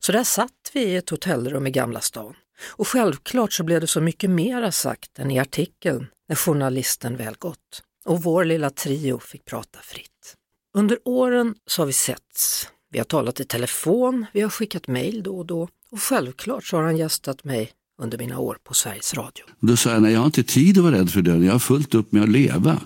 Så 0.05 0.13
där 0.13 0.25
satt 0.25 0.71
vi 0.73 0.81
i 0.81 0.97
ett 0.97 1.11
hotellrum 1.11 1.67
i 1.67 1.71
Gamla 1.71 2.01
stan. 2.01 2.35
Och 2.67 2.89
självklart 2.89 3.53
så 3.53 3.65
blev 3.65 3.81
det 3.81 3.87
så 3.87 4.01
mycket 4.01 4.31
mera 4.31 4.73
sagt 4.73 5.19
än 5.19 5.31
i 5.31 5.39
artikeln 5.39 6.07
när 6.29 6.37
journalisten 6.37 7.17
väl 7.17 7.35
gått. 7.39 7.83
Och 8.05 8.23
vår 8.23 8.45
lilla 8.45 8.71
trio 8.71 9.19
fick 9.19 9.45
prata 9.45 9.79
fritt. 9.83 10.35
Under 10.75 10.99
åren 11.05 11.55
så 11.67 11.83
har 11.83 11.87
vi 11.87 11.93
setts. 11.93 12.69
Vi 12.91 12.99
har 12.99 13.05
talat 13.05 13.41
i 13.41 13.45
telefon, 13.45 14.27
vi 14.33 14.41
har 14.41 14.51
skickat 14.51 14.89
mejl 14.89 15.23
då 15.23 15.39
och 15.39 15.47
då 15.47 15.69
och 15.91 16.03
självklart 16.03 16.65
så 16.65 16.77
har 16.77 16.85
han 16.85 16.97
gästat 16.97 17.45
mig 17.45 17.73
under 18.03 18.19
mina 18.19 18.39
år 18.39 18.59
på 18.65 18.75
Sveriges 18.75 19.15
Radio. 19.15 19.45
Då 19.61 19.77
sa 19.77 19.91
jag, 19.91 20.03
nej 20.03 20.13
jag 20.13 20.21
har 20.21 20.27
inte 20.27 20.43
tid 20.43 20.79
att 20.79 20.85
vara 20.85 20.95
rädd 20.95 21.11
för 21.11 21.23
döden, 21.23 21.45
jag 21.45 21.53
har 21.53 21.59
fullt 21.59 21.95
upp 21.95 22.13
med 22.13 22.23
att 22.23 22.29
leva. 22.29 22.81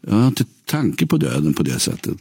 Jag 0.00 0.14
har 0.14 0.26
inte 0.26 0.44
tanke 0.64 1.06
på 1.06 1.16
döden 1.16 1.54
på 1.54 1.62
det 1.62 1.78
sättet. 1.78 2.16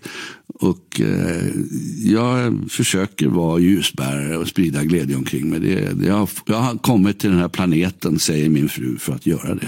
Och 0.59 1.01
eh, 1.01 1.51
jag 1.97 2.65
försöker 2.71 3.27
vara 3.27 3.59
ljusbärare 3.59 4.37
och 4.37 4.47
sprida 4.47 4.83
glädje 4.83 5.15
omkring 5.15 5.49
mig. 5.49 5.59
Det, 5.59 5.93
det, 5.93 6.05
jag, 6.05 6.13
har, 6.13 6.29
jag 6.45 6.55
har 6.55 6.77
kommit 6.77 7.19
till 7.19 7.29
den 7.29 7.39
här 7.39 7.49
planeten, 7.49 8.19
säger 8.19 8.49
min 8.49 8.69
fru, 8.69 8.97
för 8.97 9.13
att 9.13 9.25
göra 9.25 9.55
det. 9.55 9.67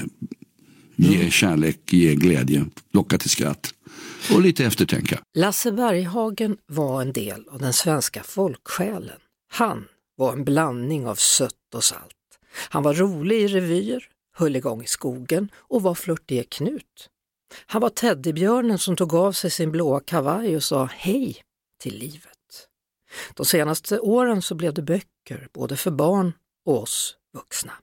Ge 0.95 1.31
kärlek, 1.31 1.93
ge 1.93 2.15
glädje, 2.15 2.65
locka 2.91 3.17
till 3.17 3.29
skratt 3.29 3.73
och 4.33 4.41
lite 4.41 4.65
eftertänka. 4.65 5.19
Lasse 5.37 5.71
Berghagen 5.71 6.57
var 6.67 7.01
en 7.01 7.13
del 7.13 7.43
av 7.51 7.59
den 7.59 7.73
svenska 7.73 8.23
folksjälen. 8.23 9.19
Han 9.51 9.83
var 10.17 10.33
en 10.33 10.43
blandning 10.43 11.07
av 11.07 11.15
sött 11.15 11.75
och 11.75 11.83
salt. 11.83 12.13
Han 12.69 12.83
var 12.83 12.93
rolig 12.93 13.41
i 13.41 13.47
revyer, 13.47 14.03
höll 14.37 14.55
igång 14.55 14.83
i 14.83 14.87
skogen 14.87 15.49
och 15.55 15.81
var 15.81 15.95
flörtig 15.95 16.49
Knut. 16.49 17.09
Han 17.65 17.81
var 17.81 17.89
teddybjörnen 17.89 18.79
som 18.79 18.95
tog 18.95 19.13
av 19.13 19.31
sig 19.31 19.51
sin 19.51 19.71
blåa 19.71 19.99
kavaj 19.99 20.55
och 20.55 20.63
sa 20.63 20.85
hej 20.85 21.43
till 21.81 21.97
livet. 21.97 22.67
De 23.33 23.45
senaste 23.45 23.99
åren 23.99 24.41
så 24.41 24.55
blev 24.55 24.73
det 24.73 24.81
böcker, 24.81 25.47
både 25.53 25.77
för 25.77 25.91
barn 25.91 26.33
och 26.65 26.81
oss 26.81 27.17
vuxna. 27.33 27.73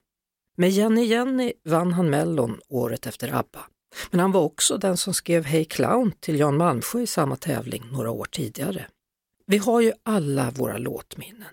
Med 0.57 0.69
Jenny 0.69 1.05
Jenny 1.05 1.53
vann 1.63 1.93
han 1.93 2.09
Mellon 2.09 2.59
året 2.69 3.07
efter 3.07 3.35
ABBA. 3.35 3.65
Men 4.11 4.19
han 4.19 4.31
var 4.31 4.41
också 4.41 4.77
den 4.77 4.97
som 4.97 5.13
skrev 5.13 5.45
Hej 5.45 5.65
Clown 5.65 6.11
till 6.19 6.39
Jan 6.39 6.57
Malmsjö 6.57 7.01
i 7.01 7.07
samma 7.07 7.35
tävling 7.35 7.83
några 7.91 8.11
år 8.11 8.25
tidigare. 8.25 8.87
Vi 9.47 9.57
har 9.57 9.81
ju 9.81 9.93
alla 10.03 10.51
våra 10.51 10.77
låtminnen. 10.77 11.47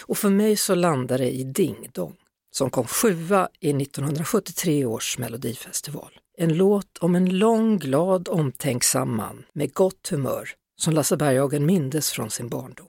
Och 0.00 0.18
för 0.18 0.30
mig 0.30 0.56
så 0.56 0.74
landar 0.74 1.18
det 1.18 1.30
i 1.30 1.44
Ding 1.44 1.90
Dong 1.92 2.16
som 2.50 2.70
kom 2.70 2.86
sjua 2.86 3.48
i 3.60 3.70
1973 3.70 4.84
års 4.84 5.18
melodifestival. 5.18 6.18
En 6.42 6.56
låt 6.56 6.98
om 6.98 7.14
en 7.14 7.38
lång, 7.38 7.78
glad, 7.78 8.28
omtänksam 8.28 9.16
man 9.16 9.44
med 9.52 9.74
gott 9.74 10.08
humör 10.08 10.48
som 10.80 10.94
Lasse 10.94 11.16
Berghagen 11.16 11.66
mindes 11.66 12.10
från 12.10 12.30
sin 12.30 12.48
barndom. 12.48 12.86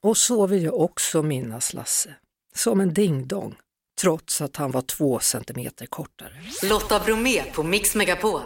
Och 0.00 0.16
så 0.16 0.46
vill 0.46 0.62
jag 0.62 0.80
också 0.80 1.22
minnas 1.22 1.74
Lasse, 1.74 2.14
som 2.54 2.80
en 2.80 2.94
dingdong, 2.94 3.54
trots 4.00 4.40
att 4.40 4.56
han 4.56 4.70
var 4.70 4.80
två 4.80 5.18
centimeter 5.18 5.86
kortare. 5.86 6.32
Lotta 6.62 7.00
Bromé 7.00 7.42
på 7.42 7.62
Mix 7.62 7.94
Megapol. 7.94 8.40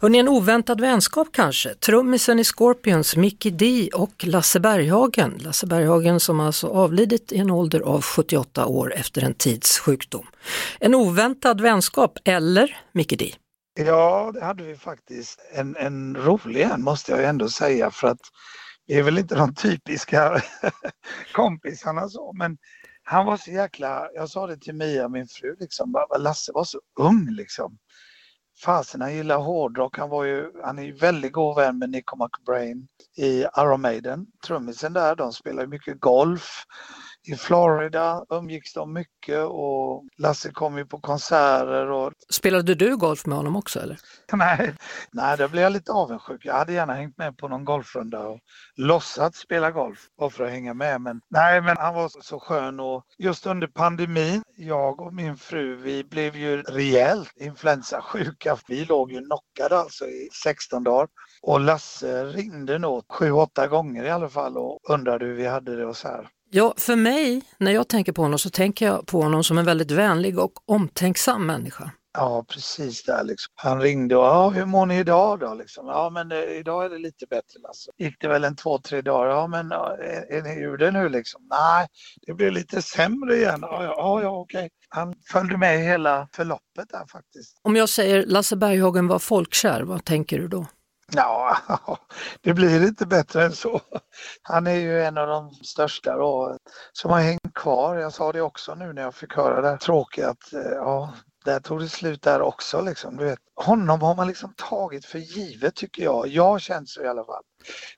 Hörrni, 0.00 0.18
en 0.18 0.28
oväntad 0.28 0.80
vänskap 0.80 1.28
kanske. 1.32 1.74
Trummisen 1.74 2.38
i 2.38 2.44
Scorpions, 2.44 3.16
Mickey 3.16 3.50
D 3.50 3.90
och 3.94 4.24
Lasse 4.26 4.60
Berghagen. 4.60 5.38
Lasse 5.38 5.66
Berghagen 5.66 6.20
som 6.20 6.40
alltså 6.40 6.66
avlidit 6.66 7.32
i 7.32 7.38
en 7.38 7.50
ålder 7.50 7.80
av 7.80 8.02
78 8.02 8.66
år 8.66 8.94
efter 8.94 9.22
en 9.22 9.34
tids 9.34 9.78
sjukdom. 9.78 10.26
En 10.80 10.94
oväntad 10.94 11.60
vänskap, 11.60 12.18
eller 12.24 12.76
Mickey 12.92 13.16
D? 13.16 13.34
Ja, 13.78 14.30
det 14.34 14.44
hade 14.44 14.64
vi 14.64 14.76
faktiskt. 14.76 15.40
En, 15.52 15.76
en 15.76 16.16
rolig 16.16 16.62
en 16.62 16.82
måste 16.82 17.12
jag 17.12 17.24
ändå 17.24 17.48
säga 17.48 17.90
för 17.90 18.08
att 18.08 18.20
vi 18.86 18.94
är 18.94 19.02
väl 19.02 19.18
inte 19.18 19.34
de 19.34 19.54
typiska 19.54 20.42
kompisarna 21.32 22.08
så, 22.08 22.32
men 22.32 22.58
han 23.02 23.26
var 23.26 23.36
så 23.36 23.50
jäkla, 23.50 24.08
jag 24.14 24.28
sa 24.28 24.46
det 24.46 24.56
till 24.56 24.74
Mia, 24.74 25.08
min 25.08 25.26
fru, 25.28 25.56
liksom, 25.60 25.92
bara, 25.92 26.18
Lasse 26.18 26.52
var 26.52 26.64
så 26.64 26.80
ung 27.00 27.30
liksom. 27.30 27.78
Fasen, 28.64 29.00
han 29.00 29.14
gillar 29.14 29.38
hårdrock. 29.38 29.98
Han, 29.98 30.10
var 30.10 30.24
ju, 30.24 30.52
han 30.64 30.78
är 30.78 30.82
ju 30.82 30.92
väldigt 30.92 31.32
god 31.32 31.56
vän 31.56 31.78
med 31.78 31.90
Nico 31.90 32.16
McBrain 32.16 32.88
i 33.16 33.44
Iron 33.58 33.80
Maiden. 33.80 34.26
Trummisen 34.46 34.92
där, 34.92 35.16
de 35.16 35.32
spelar 35.32 35.66
mycket 35.66 36.00
golf. 36.00 36.64
I 37.28 37.36
Florida 37.36 38.24
umgicks 38.28 38.72
de 38.72 38.92
mycket 38.92 39.44
och 39.44 40.04
Lasse 40.18 40.50
kom 40.50 40.78
ju 40.78 40.86
på 40.86 41.00
konserter. 41.00 41.90
Och... 41.90 42.12
Spelade 42.30 42.74
du 42.74 42.96
golf 42.96 43.26
med 43.26 43.36
honom 43.36 43.56
också 43.56 43.80
eller? 43.80 43.98
Nej, 44.32 44.74
nej, 45.10 45.36
där 45.36 45.48
blev 45.48 45.62
jag 45.62 45.72
lite 45.72 45.92
avundsjuk. 45.92 46.44
Jag 46.44 46.54
hade 46.54 46.72
gärna 46.72 46.94
hängt 46.94 47.18
med 47.18 47.38
på 47.38 47.48
någon 47.48 47.64
golfrunda 47.64 48.20
och 48.20 48.38
låtsats 48.76 49.38
spela 49.38 49.70
golf 49.70 49.98
bara 50.18 50.30
för 50.30 50.44
att 50.44 50.50
hänga 50.50 50.74
med. 50.74 51.00
Men 51.00 51.20
nej, 51.30 51.60
men 51.60 51.76
han 51.76 51.94
var 51.94 52.10
så 52.22 52.40
skön 52.40 52.80
och 52.80 53.04
just 53.18 53.46
under 53.46 53.66
pandemin, 53.66 54.42
jag 54.56 55.00
och 55.00 55.14
min 55.14 55.36
fru, 55.36 55.76
vi 55.76 56.04
blev 56.04 56.36
ju 56.36 56.62
rejält 56.62 57.32
influensasjuka. 57.36 58.56
Vi 58.68 58.84
låg 58.84 59.12
ju 59.12 59.18
knockade 59.18 59.78
alltså 59.78 60.04
i 60.04 60.28
16 60.42 60.84
dagar. 60.84 61.08
Och 61.42 61.60
Lasse 61.60 62.24
ringde 62.24 62.78
nog 62.78 63.04
sju, 63.08 63.32
åtta 63.32 63.66
gånger 63.66 64.04
i 64.04 64.10
alla 64.10 64.28
fall 64.28 64.56
och 64.56 64.78
undrade 64.90 65.24
hur 65.26 65.34
vi 65.34 65.46
hade 65.46 65.76
det 65.76 65.86
och 65.86 65.96
så 65.96 66.08
här. 66.08 66.28
Ja, 66.50 66.74
för 66.76 66.96
mig, 66.96 67.42
när 67.58 67.72
jag 67.72 67.88
tänker 67.88 68.12
på 68.12 68.22
honom 68.22 68.38
så 68.38 68.50
tänker 68.50 68.86
jag 68.86 69.06
på 69.06 69.22
honom 69.22 69.44
som 69.44 69.58
en 69.58 69.64
väldigt 69.64 69.90
vänlig 69.90 70.38
och 70.38 70.52
omtänksam 70.64 71.46
människa. 71.46 71.90
Ja, 72.18 72.44
precis 72.48 73.04
där 73.04 73.24
liksom. 73.24 73.52
Han 73.54 73.80
ringde 73.80 74.16
och 74.16 74.24
ja, 74.24 74.48
hur 74.48 74.64
mår 74.64 74.86
ni 74.86 74.98
idag 74.98 75.40
då? 75.40 75.54
Liksom. 75.54 75.86
Ja, 75.86 76.10
men 76.10 76.28
det, 76.28 76.54
idag 76.54 76.84
är 76.84 76.90
det 76.90 76.98
lite 76.98 77.26
bättre 77.26 77.60
Lasse. 77.62 77.90
Gick 77.98 78.20
det 78.20 78.28
väl 78.28 78.44
en 78.44 78.56
två, 78.56 78.78
tre 78.78 79.02
dagar. 79.02 79.30
Ja, 79.30 79.46
men 79.46 79.72
är, 79.72 80.32
är 80.32 80.42
ni 80.42 80.62
ur 80.62 80.76
det 80.76 80.90
nu 80.90 81.08
liksom? 81.08 81.46
Nej, 81.50 81.86
det 82.26 82.34
blir 82.34 82.50
lite 82.50 82.82
sämre 82.82 83.36
igen. 83.36 83.58
Ja, 83.62 83.82
ja, 83.84 84.22
ja 84.22 84.28
okej. 84.28 84.70
Han 84.88 85.14
följde 85.32 85.58
med 85.58 85.78
hela 85.78 86.28
förloppet 86.32 86.88
där 86.88 87.06
faktiskt. 87.12 87.60
Om 87.62 87.76
jag 87.76 87.88
säger 87.88 88.26
Lasse 88.26 88.56
Berghagen 88.56 89.08
var 89.08 89.18
folkkär, 89.18 89.82
vad 89.82 90.04
tänker 90.04 90.38
du 90.38 90.48
då? 90.48 90.66
Ja, 91.12 91.56
det 92.40 92.54
blir 92.54 92.86
inte 92.86 93.06
bättre 93.06 93.44
än 93.44 93.52
så. 93.52 93.80
Han 94.42 94.66
är 94.66 94.74
ju 94.74 95.02
en 95.02 95.18
av 95.18 95.26
de 95.26 95.50
största 95.54 96.16
då, 96.16 96.58
som 96.92 97.10
har 97.10 97.20
hängt 97.20 97.54
kvar. 97.54 97.96
Jag 97.96 98.12
sa 98.12 98.32
det 98.32 98.40
också 98.40 98.74
nu 98.74 98.92
när 98.92 99.02
jag 99.02 99.14
fick 99.14 99.36
höra 99.36 99.60
det 99.60 99.78
tråkiga 99.78 100.28
att 100.28 100.52
eh, 100.52 100.60
ja, 100.60 101.14
där 101.44 101.60
tog 101.60 101.80
det 101.80 101.88
slut 101.88 102.22
där 102.22 102.40
också. 102.42 102.80
Liksom. 102.80 103.16
Du 103.16 103.24
vet, 103.24 103.38
honom 103.54 104.00
har 104.02 104.14
man 104.14 104.26
liksom 104.26 104.54
tagit 104.56 105.04
för 105.04 105.18
givet 105.18 105.74
tycker 105.74 106.02
jag. 106.02 106.28
Jag 106.28 106.60
känner 106.60 106.86
så 106.86 107.02
i 107.02 107.08
alla 107.08 107.24
fall. 107.24 107.42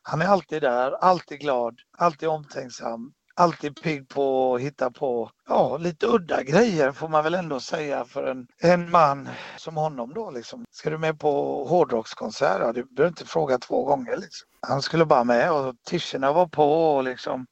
Han 0.03 0.23
är 0.23 0.27
alltid 0.27 0.63
där, 0.63 0.93
alltid 0.93 1.41
glad, 1.41 1.79
alltid 1.99 2.29
omtänksam, 2.29 3.13
alltid 3.39 3.83
pigg 3.83 4.09
på 4.09 4.55
att 4.55 4.61
hitta 4.61 4.91
på 4.91 5.31
ja, 5.49 5.77
lite 5.77 6.07
udda 6.07 6.43
grejer 6.43 6.93
får 6.93 7.09
man 7.09 7.25
väl 7.25 7.35
ändå 7.35 7.61
säga 7.61 8.05
för 8.05 8.25
en, 8.25 8.47
en 8.63 8.91
man 8.91 9.29
som 9.57 9.77
honom 9.77 10.15
då. 10.15 10.31
Liksom. 10.31 10.65
Ska 10.71 10.91
du 10.91 10.99
med 10.99 11.21
på 11.21 11.65
hårdrockskonsert? 11.65 12.61
Ja, 12.61 12.73
du 12.73 12.85
behöver 12.85 13.09
inte 13.09 13.27
fråga 13.27 13.59
två 13.59 13.85
gånger. 13.85 14.17
Liksom. 14.17 14.49
Han 14.67 14.83
skulle 14.83 15.05
bara 15.05 15.25
med 15.25 15.53
och 15.53 15.75
tischerna 15.87 16.33
var 16.33 16.47
på 16.47 16.95
och 16.95 17.05
liksom 17.05 17.47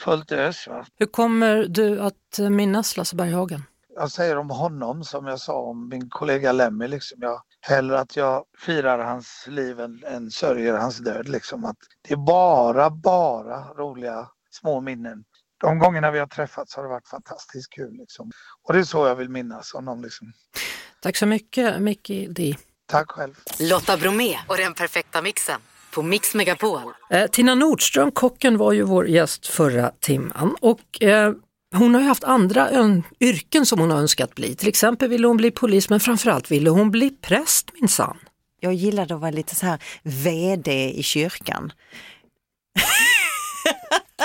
fullt 0.00 0.32
ös. 0.32 0.68
Va? 0.68 0.86
Hur 0.98 1.06
kommer 1.06 1.66
du 1.68 2.00
att 2.00 2.38
minnas 2.50 2.96
Lasse 2.96 3.16
Berghagen? 3.16 3.62
jag 3.94 4.10
säger 4.10 4.38
om 4.38 4.50
honom 4.50 5.04
som 5.04 5.26
jag 5.26 5.40
sa 5.40 5.54
om 5.54 5.88
min 5.88 6.08
kollega 6.10 6.52
Lemmy. 6.52 6.88
Liksom. 6.88 7.18
Jag, 7.20 7.42
hellre 7.60 8.00
att 8.00 8.16
jag 8.16 8.44
firar 8.58 8.98
hans 8.98 9.44
liv 9.48 9.80
än, 9.80 10.04
än 10.06 10.30
sörjer 10.30 10.74
hans 10.74 10.98
död. 10.98 11.28
Liksom. 11.28 11.64
Att 11.64 11.76
det 12.02 12.14
är 12.14 12.26
bara, 12.26 12.90
bara 12.90 13.64
roliga 13.74 14.28
små 14.50 14.80
minnen. 14.80 15.24
De 15.62 15.78
gångerna 15.78 16.10
vi 16.10 16.18
har 16.18 16.26
träffats 16.26 16.76
har 16.76 16.82
det 16.82 16.88
varit 16.88 17.08
fantastiskt 17.08 17.72
kul. 17.72 17.96
Liksom. 17.98 18.30
Och 18.62 18.72
det 18.72 18.78
är 18.78 18.84
så 18.84 19.06
jag 19.06 19.16
vill 19.16 19.28
minnas 19.28 19.72
honom. 19.72 20.02
Liksom. 20.02 20.32
Tack 21.00 21.16
så 21.16 21.26
mycket 21.26 21.80
Micke 21.82 22.10
D. 22.30 22.56
Tack 22.86 23.10
själv. 23.10 23.34
Lotta 23.60 23.96
Bromé 23.96 24.36
och 24.48 24.56
den 24.56 24.74
perfekta 24.74 25.22
mixen 25.22 25.60
på 25.94 26.02
Mix 26.02 26.34
Megapol. 26.34 26.80
Eh, 27.10 27.26
Tina 27.26 27.54
Nordström, 27.54 28.10
kocken, 28.10 28.58
var 28.58 28.72
ju 28.72 28.82
vår 28.82 29.08
gäst 29.08 29.46
förra 29.46 29.90
timman 29.90 30.56
och 30.60 31.02
eh, 31.02 31.32
hon 31.74 31.94
har 31.94 32.00
ju 32.00 32.08
haft 32.08 32.24
andra 32.24 32.68
yrken 33.20 33.66
som 33.66 33.80
hon 33.80 33.90
har 33.90 33.98
önskat 33.98 34.34
bli. 34.34 34.54
Till 34.54 34.68
exempel 34.68 35.08
ville 35.08 35.26
hon 35.26 35.36
bli 35.36 35.50
polis 35.50 35.90
men 35.90 36.00
framförallt 36.00 36.50
ville 36.50 36.70
hon 36.70 36.90
bli 36.90 37.10
präst 37.10 37.70
minsann. 37.80 38.18
Jag 38.60 38.74
gillade 38.74 39.14
att 39.14 39.20
vara 39.20 39.30
lite 39.30 39.54
så 39.54 39.66
här 39.66 39.82
VD 40.02 40.90
i 40.90 41.02
kyrkan. 41.02 41.72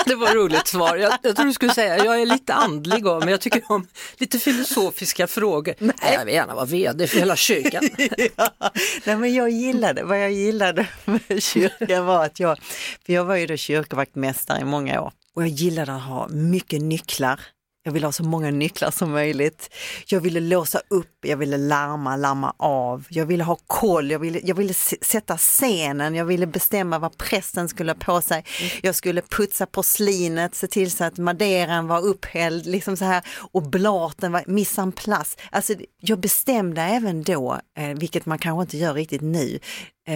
Det 0.08 0.14
var 0.14 0.28
ett 0.28 0.34
roligt 0.34 0.66
svar. 0.66 0.96
Jag, 0.96 1.12
jag 1.22 1.36
tror 1.36 1.46
du 1.46 1.52
skulle 1.52 1.74
säga 1.74 2.04
jag 2.04 2.20
är 2.20 2.26
lite 2.26 2.54
andlig 2.54 3.06
av 3.06 3.20
men 3.20 3.28
jag 3.28 3.40
tycker 3.40 3.62
om 3.68 3.86
lite 4.16 4.38
filosofiska 4.38 5.26
frågor. 5.26 5.74
Nej. 5.78 5.94
Jag 6.00 6.24
vill 6.24 6.34
gärna 6.34 6.54
vara 6.54 6.64
VD 6.64 7.06
för 7.06 7.18
hela 7.18 7.36
kyrkan. 7.36 7.88
ja. 8.36 8.50
Nej, 9.04 9.16
men 9.16 9.34
jag 9.34 9.50
gillade, 9.50 10.04
vad 10.04 10.22
jag 10.22 10.32
gillade 10.32 10.86
med 11.04 11.42
kyrkan 11.42 12.06
var 12.06 12.24
att 12.24 12.40
jag, 12.40 12.58
för 13.06 13.12
jag 13.12 13.24
var 13.24 13.36
ju 13.36 13.46
då 13.46 13.56
kyrkovaktmästare 13.56 14.60
i 14.60 14.64
många 14.64 15.00
år 15.00 15.12
och 15.34 15.42
jag 15.42 15.48
gillade 15.48 15.94
att 15.94 16.02
ha 16.02 16.28
mycket 16.28 16.82
nycklar. 16.82 17.40
Jag 17.88 17.92
ville 17.92 18.06
ha 18.06 18.12
så 18.12 18.24
många 18.24 18.50
nycklar 18.50 18.90
som 18.90 19.10
möjligt. 19.10 19.70
Jag 20.06 20.20
ville 20.20 20.40
låsa 20.40 20.80
upp, 20.88 21.16
jag 21.22 21.36
ville 21.36 21.56
larma, 21.56 22.16
larma 22.16 22.54
av. 22.56 23.06
Jag 23.08 23.26
ville 23.26 23.44
ha 23.44 23.58
koll, 23.66 24.10
jag 24.10 24.18
ville, 24.18 24.40
jag 24.44 24.54
ville 24.54 24.74
sätta 24.74 25.36
scenen, 25.36 26.14
jag 26.14 26.24
ville 26.24 26.46
bestämma 26.46 26.98
vad 26.98 27.18
prästen 27.18 27.68
skulle 27.68 27.92
ha 27.92 27.96
på 27.96 28.20
sig. 28.20 28.44
Jag 28.82 28.94
skulle 28.94 29.22
putsa 29.22 29.66
porslinet, 29.66 30.54
se 30.54 30.66
till 30.66 30.90
så 30.90 31.04
att 31.04 31.18
maderan 31.18 31.86
var 31.86 32.06
upphälld, 32.06 32.66
liksom 32.66 32.96
så 32.96 33.04
här, 33.04 33.22
och 33.52 33.62
blaten 33.62 34.32
var 34.32 34.44
mise 34.46 34.80
en 34.80 34.92
place. 34.92 35.38
Alltså, 35.50 35.74
jag 36.00 36.20
bestämde 36.20 36.82
även 36.82 37.22
då, 37.22 37.60
eh, 37.78 37.88
vilket 37.88 38.26
man 38.26 38.38
kanske 38.38 38.62
inte 38.62 38.78
gör 38.78 38.94
riktigt 38.94 39.22
nu, 39.22 39.58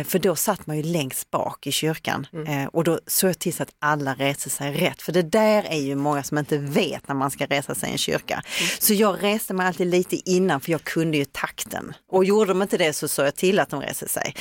för 0.04 0.18
då 0.18 0.36
satt 0.36 0.66
man 0.66 0.76
ju 0.76 0.82
längst 0.82 1.30
bak 1.30 1.66
i 1.66 1.72
kyrkan 1.72 2.26
mm. 2.32 2.46
Eh, 2.46 2.68
och 2.68 2.84
då 2.84 3.00
såg 3.06 3.30
jag 3.30 3.38
till 3.38 3.54
så 3.54 3.62
att 3.62 3.74
alla 3.78 4.14
reste 4.14 4.50
sig 4.50 4.72
rätt. 4.72 5.02
För 5.02 5.12
det 5.12 5.22
där 5.22 5.62
är 5.62 5.80
ju 5.80 5.94
många 5.94 6.22
som 6.22 6.38
inte 6.38 6.58
vet 6.58 7.08
när 7.08 7.14
man 7.14 7.30
ska 7.30 7.46
resa 7.46 7.74
sig 7.74 7.88
i 7.88 7.92
en 7.92 7.98
kyrka. 7.98 8.34
Mm. 8.34 8.70
Så 8.78 8.94
jag 8.94 9.22
reste 9.22 9.54
mig 9.54 9.66
alltid 9.66 9.86
lite 9.86 10.30
innan 10.30 10.60
för 10.60 10.72
jag 10.72 10.84
kunde 10.84 11.16
ju 11.16 11.24
takten. 11.24 11.92
Och 12.10 12.24
gjorde 12.24 12.50
de 12.50 12.62
inte 12.62 12.78
det 12.78 12.92
så 12.92 13.08
såg 13.08 13.26
jag 13.26 13.34
till 13.34 13.58
att 13.58 13.70
de 13.70 13.80
reste 13.80 14.08
sig 14.08 14.34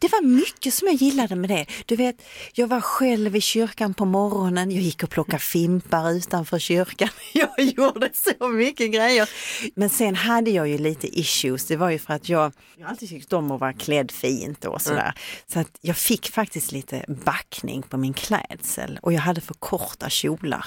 det 0.00 0.12
var 0.12 0.22
mycket 0.22 0.74
som 0.74 0.88
jag 0.88 0.94
gillade 0.94 1.36
med 1.36 1.50
det. 1.50 1.66
Du 1.86 1.96
vet, 1.96 2.22
jag 2.52 2.66
var 2.66 2.80
själv 2.80 3.36
i 3.36 3.40
kyrkan 3.40 3.94
på 3.94 4.04
morgonen, 4.04 4.70
jag 4.70 4.82
gick 4.82 5.02
och 5.02 5.10
plockade 5.10 5.38
fimpar 5.38 6.12
utanför 6.12 6.58
kyrkan. 6.58 7.08
Jag 7.32 7.60
gjorde 7.60 8.10
så 8.12 8.48
mycket 8.48 8.92
grejer. 8.92 9.30
Men 9.74 9.90
sen 9.90 10.14
hade 10.14 10.50
jag 10.50 10.68
ju 10.68 10.78
lite 10.78 11.18
issues, 11.20 11.66
det 11.66 11.76
var 11.76 11.90
ju 11.90 11.98
för 11.98 12.14
att 12.14 12.28
jag, 12.28 12.52
jag 12.76 12.88
alltid 12.88 13.08
tyckt 13.08 13.32
om 13.32 13.50
att 13.50 13.60
vara 13.60 13.72
klädd 13.72 14.10
fint 14.10 14.64
och 14.64 14.82
sådär. 14.82 15.00
Mm. 15.00 15.14
Så 15.52 15.60
att 15.60 15.78
jag 15.80 15.96
fick 15.96 16.30
faktiskt 16.30 16.72
lite 16.72 17.04
backning 17.24 17.82
på 17.82 17.96
min 17.96 18.14
klädsel 18.14 18.98
och 19.02 19.12
jag 19.12 19.20
hade 19.20 19.40
för 19.40 19.54
korta 19.54 20.10
kjolar 20.10 20.66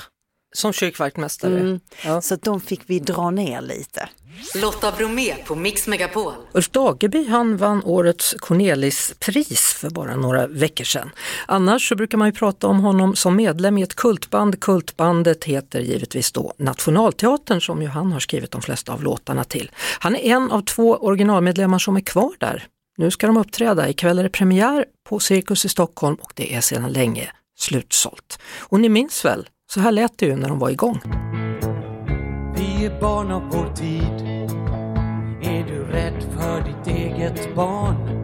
som 0.53 0.73
kyrkvaktmästare. 0.73 1.59
Mm. 1.59 1.79
Ja. 2.05 2.21
Så 2.21 2.35
de 2.35 2.61
fick 2.61 2.81
vi 2.85 2.99
dra 2.99 3.31
ner 3.31 3.61
lite. 3.61 4.09
Lotta 4.55 4.91
Bromé 4.91 5.35
på 5.45 5.55
Mix 5.55 5.87
Megapol. 5.87 6.33
Ulf 6.51 6.69
Dageby 6.69 7.27
han 7.27 7.57
vann 7.57 7.83
årets 7.83 8.35
Cornelispris 8.39 9.73
för 9.73 9.89
bara 9.89 10.15
några 10.15 10.47
veckor 10.47 10.83
sedan. 10.83 11.09
Annars 11.47 11.89
så 11.89 11.95
brukar 11.95 12.17
man 12.17 12.27
ju 12.27 12.31
prata 12.31 12.67
om 12.67 12.79
honom 12.79 13.15
som 13.15 13.35
medlem 13.35 13.77
i 13.77 13.81
ett 13.81 13.95
kultband. 13.95 14.59
Kultbandet 14.59 15.43
heter 15.43 15.79
givetvis 15.79 16.31
då 16.31 16.53
Nationalteatern 16.57 17.61
som 17.61 17.81
ju 17.81 17.87
han 17.87 18.11
har 18.11 18.19
skrivit 18.19 18.51
de 18.51 18.61
flesta 18.61 18.93
av 18.93 19.03
låtarna 19.03 19.43
till. 19.43 19.71
Han 19.99 20.15
är 20.15 20.19
en 20.19 20.51
av 20.51 20.61
två 20.61 20.95
originalmedlemmar 20.95 21.79
som 21.79 21.95
är 21.95 22.01
kvar 22.01 22.31
där. 22.39 22.67
Nu 22.97 23.11
ska 23.11 23.27
de 23.27 23.37
uppträda, 23.37 23.89
ikväll 23.89 24.19
är 24.19 24.23
det 24.23 24.29
premiär 24.29 24.85
på 25.09 25.19
Cirkus 25.19 25.65
i 25.65 25.69
Stockholm 25.69 26.15
och 26.15 26.31
det 26.35 26.55
är 26.55 26.61
sedan 26.61 26.91
länge 26.91 27.31
slutsålt. 27.57 28.39
Och 28.59 28.79
ni 28.79 28.89
minns 28.89 29.25
väl, 29.25 29.47
så 29.73 29.79
här 29.79 29.91
lät 29.91 30.17
det 30.17 30.25
ju 30.25 30.35
när 30.35 30.49
de 30.49 30.59
var 30.59 30.69
igång. 30.69 30.99
Vi 32.55 32.85
är 32.85 33.01
barn 33.01 33.31
av 33.31 33.41
vår 33.51 33.73
tid 33.75 34.27
Är 35.41 35.65
du 35.67 35.83
rädd 35.83 36.23
för 36.39 36.61
ditt 36.61 36.95
eget 36.97 37.55
barn? 37.55 38.23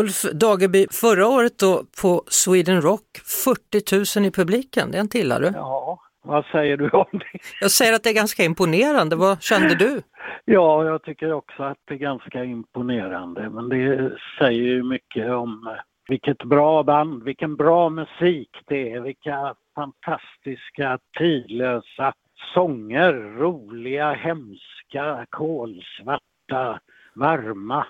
Ulf 0.00 0.22
Dageby, 0.32 0.86
förra 0.90 1.26
året 1.26 1.58
då 1.58 1.82
på 2.02 2.22
Sweden 2.26 2.80
Rock, 2.80 3.06
40 3.44 4.20
000 4.20 4.28
i 4.28 4.30
publiken, 4.30 4.90
den 4.90 5.08
gillar 5.12 5.40
du? 5.40 5.50
Ja, 5.54 6.00
vad 6.24 6.44
säger 6.44 6.76
du 6.76 6.90
om 6.90 7.06
det? 7.12 7.38
Jag 7.60 7.70
säger 7.70 7.92
att 7.92 8.02
det 8.02 8.10
är 8.10 8.14
ganska 8.14 8.42
imponerande, 8.44 9.16
vad 9.16 9.42
kände 9.42 9.74
du? 9.74 10.02
Ja, 10.44 10.84
jag 10.84 11.02
tycker 11.02 11.32
också 11.32 11.62
att 11.62 11.78
det 11.84 11.94
är 11.94 11.98
ganska 11.98 12.44
imponerande. 12.44 13.50
Men 13.50 13.68
det 13.68 14.12
säger 14.38 14.62
ju 14.62 14.82
mycket 14.82 15.30
om 15.30 15.66
eh, 15.66 15.82
vilket 16.08 16.44
bra 16.44 16.82
band, 16.82 17.22
vilken 17.22 17.56
bra 17.56 17.88
musik 17.88 18.50
det 18.66 18.92
är, 18.92 19.00
vilka 19.00 19.54
fantastiska, 19.74 20.98
tidlösa 21.18 22.12
sånger. 22.54 23.12
Roliga, 23.12 24.12
hemska, 24.12 25.26
kolsvarta, 25.30 26.80
varma. 27.14 27.86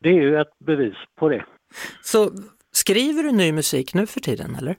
Det 0.00 0.08
är 0.08 0.22
ju 0.22 0.40
ett 0.40 0.58
bevis 0.66 0.96
på 1.18 1.28
det. 1.28 1.44
Så 2.02 2.30
skriver 2.72 3.22
du 3.22 3.32
ny 3.32 3.52
musik 3.52 3.94
nu 3.94 4.06
för 4.06 4.20
tiden 4.20 4.56
eller? 4.58 4.76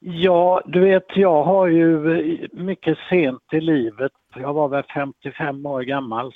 Ja, 0.00 0.62
du 0.66 0.80
vet, 0.80 1.16
jag 1.16 1.44
har 1.44 1.66
ju 1.66 2.48
mycket 2.52 2.98
sent 3.10 3.42
i 3.52 3.60
livet, 3.60 4.12
jag 4.34 4.52
var 4.52 4.68
väl 4.68 4.82
55 4.94 5.66
år 5.66 5.82
gammal, 5.82 6.32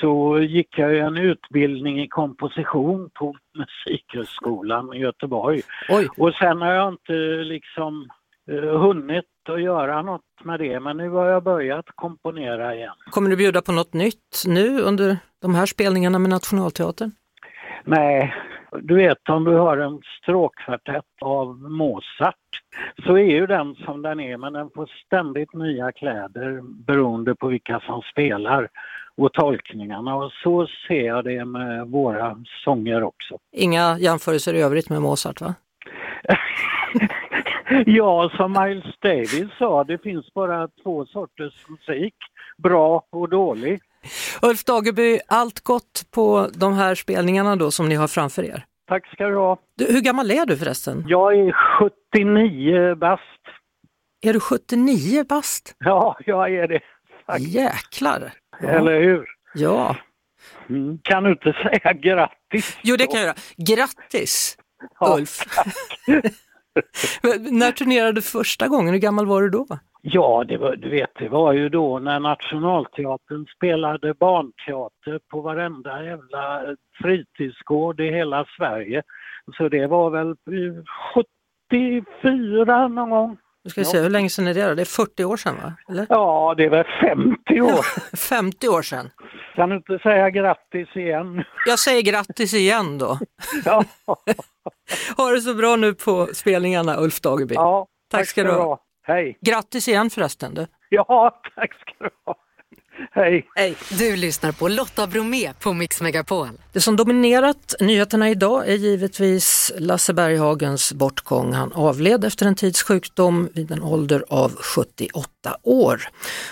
så 0.00 0.38
gick 0.38 0.78
jag 0.78 0.98
en 0.98 1.16
utbildning 1.16 2.00
i 2.00 2.08
komposition 2.08 3.10
på 3.14 3.36
Musikhögskolan 3.58 4.94
i 4.94 4.98
Göteborg. 4.98 5.62
Oj. 5.88 6.08
Och 6.16 6.34
sen 6.34 6.62
har 6.62 6.72
jag 6.72 6.92
inte 6.92 7.12
liksom 7.44 8.08
eh, 8.50 8.78
hunnit 8.80 9.24
att 9.48 9.62
göra 9.62 10.02
något 10.02 10.44
med 10.44 10.60
det, 10.60 10.80
men 10.80 10.96
nu 10.96 11.08
har 11.10 11.26
jag 11.26 11.42
börjat 11.42 11.86
komponera 11.94 12.74
igen. 12.74 12.94
Kommer 13.10 13.30
du 13.30 13.36
bjuda 13.36 13.62
på 13.62 13.72
något 13.72 13.92
nytt 13.94 14.44
nu 14.46 14.80
under 14.80 15.16
de 15.42 15.54
här 15.54 15.66
spelningarna 15.66 16.18
med 16.18 16.30
Nationalteatern? 16.30 17.12
Nej, 17.84 18.34
du 18.82 18.94
vet 18.94 19.28
om 19.28 19.44
du 19.44 19.54
har 19.54 19.76
en 19.76 20.00
stråkkvartett 20.22 21.04
av 21.20 21.56
Mozart 21.56 22.34
så 23.06 23.18
är 23.18 23.30
ju 23.30 23.46
den 23.46 23.74
som 23.74 24.02
den 24.02 24.20
är 24.20 24.36
men 24.36 24.52
den 24.52 24.70
får 24.74 24.90
ständigt 25.06 25.54
nya 25.54 25.92
kläder 25.92 26.60
beroende 26.62 27.34
på 27.34 27.48
vilka 27.48 27.80
som 27.80 28.02
spelar 28.02 28.68
och 29.16 29.32
tolkningarna 29.32 30.16
och 30.16 30.32
så 30.32 30.66
ser 30.88 31.06
jag 31.06 31.24
det 31.24 31.44
med 31.44 31.86
våra 31.86 32.36
sånger 32.64 33.02
också. 33.02 33.38
Inga 33.52 33.98
jämförelser 33.98 34.54
i 34.54 34.62
övrigt 34.62 34.90
med 34.90 35.02
Mozart 35.02 35.40
va? 35.40 35.54
Ja, 37.86 38.30
som 38.36 38.52
Miles 38.52 38.98
Davis 39.00 39.48
sa, 39.58 39.84
det 39.84 39.98
finns 40.02 40.34
bara 40.34 40.68
två 40.82 41.06
sorters 41.06 41.68
musik, 41.68 42.14
bra 42.56 43.02
och 43.10 43.28
dålig. 43.28 43.80
Ulf 44.42 44.64
Dageby, 44.64 45.20
allt 45.28 45.60
gott 45.60 46.06
på 46.10 46.48
de 46.54 46.72
här 46.72 46.94
spelningarna 46.94 47.56
då 47.56 47.70
som 47.70 47.88
ni 47.88 47.94
har 47.94 48.08
framför 48.08 48.42
er. 48.44 48.64
Tack 48.88 49.06
ska 49.12 49.26
du 49.26 49.36
ha. 49.36 49.58
Du, 49.76 49.84
hur 49.84 50.00
gammal 50.00 50.30
är 50.30 50.46
du 50.46 50.56
förresten? 50.56 51.04
Jag 51.06 51.34
är 51.34 51.52
79 52.12 52.94
bast. 52.94 53.22
Är 54.22 54.32
du 54.32 54.40
79 54.40 55.24
bast? 55.24 55.74
Ja, 55.78 56.16
jag 56.26 56.54
är 56.54 56.68
det. 56.68 56.80
Tack. 57.26 57.40
Jäklar! 57.40 58.32
Ja. 58.60 58.68
Eller 58.68 59.00
hur? 59.00 59.26
Ja. 59.54 59.96
Mm. 60.68 60.98
Kan 61.02 61.24
du 61.24 61.30
inte 61.30 61.52
säga 61.52 61.92
grattis? 61.92 62.78
Jo, 62.82 62.96
det 62.96 63.06
kan 63.06 63.20
jag 63.20 63.26
göra. 63.26 63.36
Grattis 63.56 64.56
Ja, 65.00 65.16
Ulf! 65.18 65.38
När 67.50 67.72
turnerade 67.72 68.12
du 68.12 68.22
första 68.22 68.68
gången? 68.68 68.94
Hur 68.94 69.00
gammal 69.00 69.26
var 69.26 69.42
du 69.42 69.50
då? 69.50 69.66
Ja, 70.02 70.44
det 70.48 70.56
var, 70.56 70.76
du 70.76 70.88
vet, 70.90 71.10
det 71.18 71.28
var 71.28 71.52
ju 71.52 71.68
då 71.68 71.98
när 71.98 72.20
Nationalteatern 72.20 73.46
spelade 73.56 74.14
barnteater 74.14 75.20
på 75.30 75.40
varenda 75.40 76.04
jävla 76.04 76.62
eh, 76.62 76.74
fritidsgård 77.02 78.00
i 78.00 78.10
hela 78.10 78.44
Sverige. 78.56 79.02
Så 79.56 79.68
det 79.68 79.86
var 79.86 80.10
väl 80.10 80.28
eh, 80.28 80.84
74 81.70 82.88
någon 82.88 83.10
gång. 83.10 83.36
Nu 83.64 83.70
ska 83.70 83.80
vi 83.80 83.84
se, 83.84 84.00
hur 84.00 84.10
länge 84.10 84.28
sedan 84.30 84.46
är 84.46 84.54
det 84.54 84.68
då? 84.68 84.74
Det 84.74 84.82
är 84.82 84.96
40 85.06 85.24
år 85.24 85.36
sedan 85.36 85.54
va? 85.62 85.72
Eller? 85.88 86.06
Ja, 86.08 86.54
det 86.56 86.68
var 86.68 86.84
50 87.00 87.60
år. 87.60 88.16
50 88.16 88.68
år 88.68 88.82
sedan. 88.82 89.10
Kan 89.54 89.68
du 89.68 89.76
inte 89.76 89.98
säga 89.98 90.30
grattis 90.30 90.96
igen? 90.96 91.44
Jag 91.66 91.78
säger 91.78 92.02
grattis 92.02 92.54
igen 92.54 92.98
då. 92.98 93.18
Ja, 93.64 93.84
Ha 95.16 95.30
det 95.30 95.40
så 95.40 95.54
bra 95.54 95.76
nu 95.76 95.94
på 95.94 96.26
spelningarna 96.34 96.96
Ulf 97.00 97.20
Dageby. 97.20 97.54
ja 97.54 97.86
Tack 98.10 98.26
ska 98.26 98.44
du 98.44 98.50
ha. 98.52 98.78
Hej! 99.02 99.38
Grattis 99.40 99.88
igen 99.88 100.10
förresten 100.10 100.54
du. 100.54 100.66
Ja, 100.88 101.40
tack 101.54 101.74
ska 101.74 102.04
du 102.04 102.10
ha. 102.24 102.34
Hej! 103.12 103.46
Hej. 103.54 103.76
Du 103.98 104.16
lyssnar 104.16 104.52
på 104.52 104.68
Lotta 104.68 105.06
Bromé 105.06 105.52
på 105.60 105.72
Mix 105.72 106.00
Megapol. 106.00 106.48
Det 106.72 106.80
som 106.80 106.96
dominerat 106.96 107.74
nyheterna 107.80 108.30
idag 108.30 108.68
är 108.68 108.74
givetvis 108.74 109.72
Lasse 109.78 110.12
Berghagens 110.12 110.92
bortgång. 110.92 111.52
Han 111.52 111.72
avled 111.72 112.24
efter 112.24 112.46
en 112.46 112.54
tids 112.54 112.82
sjukdom 112.82 113.48
vid 113.54 113.70
en 113.70 113.82
ålder 113.82 114.24
av 114.28 114.56
78 114.56 115.22
år. 115.62 116.00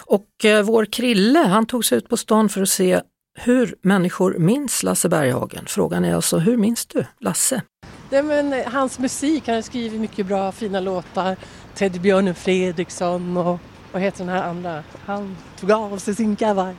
Och 0.07 0.45
eh, 0.45 0.63
vår 0.63 0.85
Krille, 0.85 1.39
han 1.39 1.67
tog 1.67 1.85
sig 1.85 1.99
ut 1.99 2.09
på 2.09 2.17
stan 2.17 2.49
för 2.49 2.63
att 2.63 2.69
se 2.69 3.01
hur 3.39 3.75
människor 3.83 4.35
minns 4.39 4.83
Lasse 4.83 5.09
Berghagen. 5.09 5.65
Frågan 5.67 6.05
är 6.05 6.15
alltså, 6.15 6.39
hur 6.39 6.57
minns 6.57 6.87
du 6.87 7.05
Lasse? 7.21 7.63
Nej, 8.11 8.23
men 8.23 8.53
eh, 8.53 8.67
hans 8.67 8.99
musik, 8.99 9.47
han 9.47 9.55
har 9.55 9.63
skrivit 9.63 10.01
mycket 10.01 10.27
bra 10.27 10.53
fina 10.53 10.81
låtar. 10.81 11.37
Teddybjörnen 11.79 12.35
Fredriksson 12.35 13.37
och 13.37 13.59
vad 13.93 14.03
heter 14.03 14.19
den 14.25 14.29
här 14.35 14.43
andra? 14.43 14.83
Han 15.07 15.37
tog 15.61 15.73
av 15.73 15.99
sig 15.99 16.15
sin 16.15 16.37
kavaj. 16.37 16.75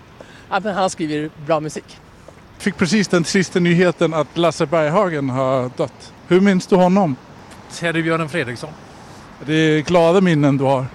Ja, 0.49 0.59
men 0.63 0.75
han 0.75 0.89
skriver 0.89 1.29
bra 1.45 1.59
musik. 1.59 1.97
Fick 2.57 2.77
precis 2.77 3.07
den 3.07 3.23
trista 3.23 3.59
nyheten 3.59 4.13
att 4.13 4.37
Lasse 4.37 4.65
Berghagen 4.65 5.29
har 5.29 5.71
dött. 5.77 6.13
Hur 6.27 6.41
minns 6.41 6.67
du 6.67 6.75
honom? 6.75 7.15
Teddybjörnen 7.71 8.29
Fredriksson. 8.29 8.69
Det 9.45 9.53
är 9.53 9.81
glada 9.81 10.21
minnen 10.21 10.57
du 10.57 10.63
har. 10.63 10.79
Eh, 10.79 10.85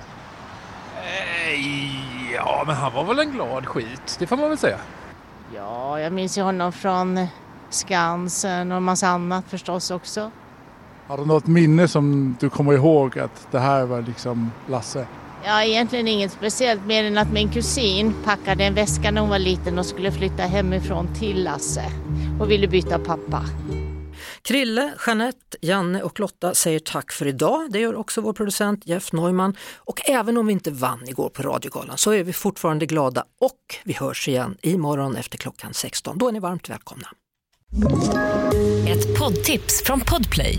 Ja, 2.34 2.64
men 2.66 2.76
han 2.76 2.92
var 2.92 3.04
väl 3.04 3.18
en 3.18 3.32
glad 3.32 3.66
skit, 3.66 4.16
det 4.18 4.26
får 4.26 4.36
man 4.36 4.48
väl 4.48 4.58
säga. 4.58 4.78
Ja, 5.54 6.00
jag 6.00 6.12
minns 6.12 6.38
ju 6.38 6.42
honom 6.42 6.72
från 6.72 7.26
Skansen 7.70 8.72
och 8.72 8.76
en 8.76 8.82
massa 8.82 9.08
annat 9.08 9.44
förstås 9.48 9.90
också. 9.90 10.30
Har 11.06 11.18
du 11.18 11.26
något 11.26 11.46
minne 11.46 11.88
som 11.88 12.36
du 12.40 12.50
kommer 12.50 12.72
ihåg 12.72 13.18
att 13.18 13.48
det 13.50 13.58
här 13.58 13.84
var 13.84 14.02
liksom 14.02 14.50
Lasse? 14.70 15.06
Ja, 15.44 15.64
egentligen 15.64 16.08
inget 16.08 16.32
speciellt 16.32 16.86
mer 16.86 17.04
än 17.04 17.18
att 17.18 17.32
min 17.32 17.52
kusin 17.52 18.14
packade 18.24 18.64
en 18.64 18.74
väska 18.74 19.10
när 19.10 19.20
hon 19.20 19.30
var 19.30 19.38
liten 19.38 19.78
och 19.78 19.86
skulle 19.86 20.12
flytta 20.12 20.42
hemifrån 20.42 21.08
till 21.14 21.44
Lasse 21.44 21.84
och 22.40 22.50
ville 22.50 22.68
byta 22.68 22.98
pappa. 22.98 23.44
Krille, 24.42 24.94
Jeanette, 25.06 25.56
Janne 25.60 26.02
och 26.02 26.20
Lotta 26.20 26.54
säger 26.54 26.78
tack 26.78 27.12
för 27.12 27.26
idag. 27.26 27.72
Det 27.72 27.80
gör 27.80 27.94
också 27.94 28.20
vår 28.20 28.32
producent 28.32 28.86
Jeff 28.86 29.12
Neumann. 29.12 29.56
Och 29.76 30.10
även 30.10 30.36
om 30.36 30.46
vi 30.46 30.52
inte 30.52 30.70
vann 30.70 31.08
igår 31.08 31.28
på 31.28 31.42
Radiogalan 31.42 31.98
så 31.98 32.10
är 32.10 32.24
vi 32.24 32.32
fortfarande 32.32 32.86
glada 32.86 33.24
och 33.40 33.76
vi 33.84 33.92
hörs 33.92 34.28
igen 34.28 34.56
imorgon 34.62 35.16
efter 35.16 35.38
klockan 35.38 35.74
16. 35.74 36.18
Då 36.18 36.28
är 36.28 36.32
ni 36.32 36.38
varmt 36.38 36.70
välkomna. 36.70 37.08
Ett 38.88 39.18
poddtips 39.18 39.82
från 39.84 40.00
Podplay. 40.00 40.58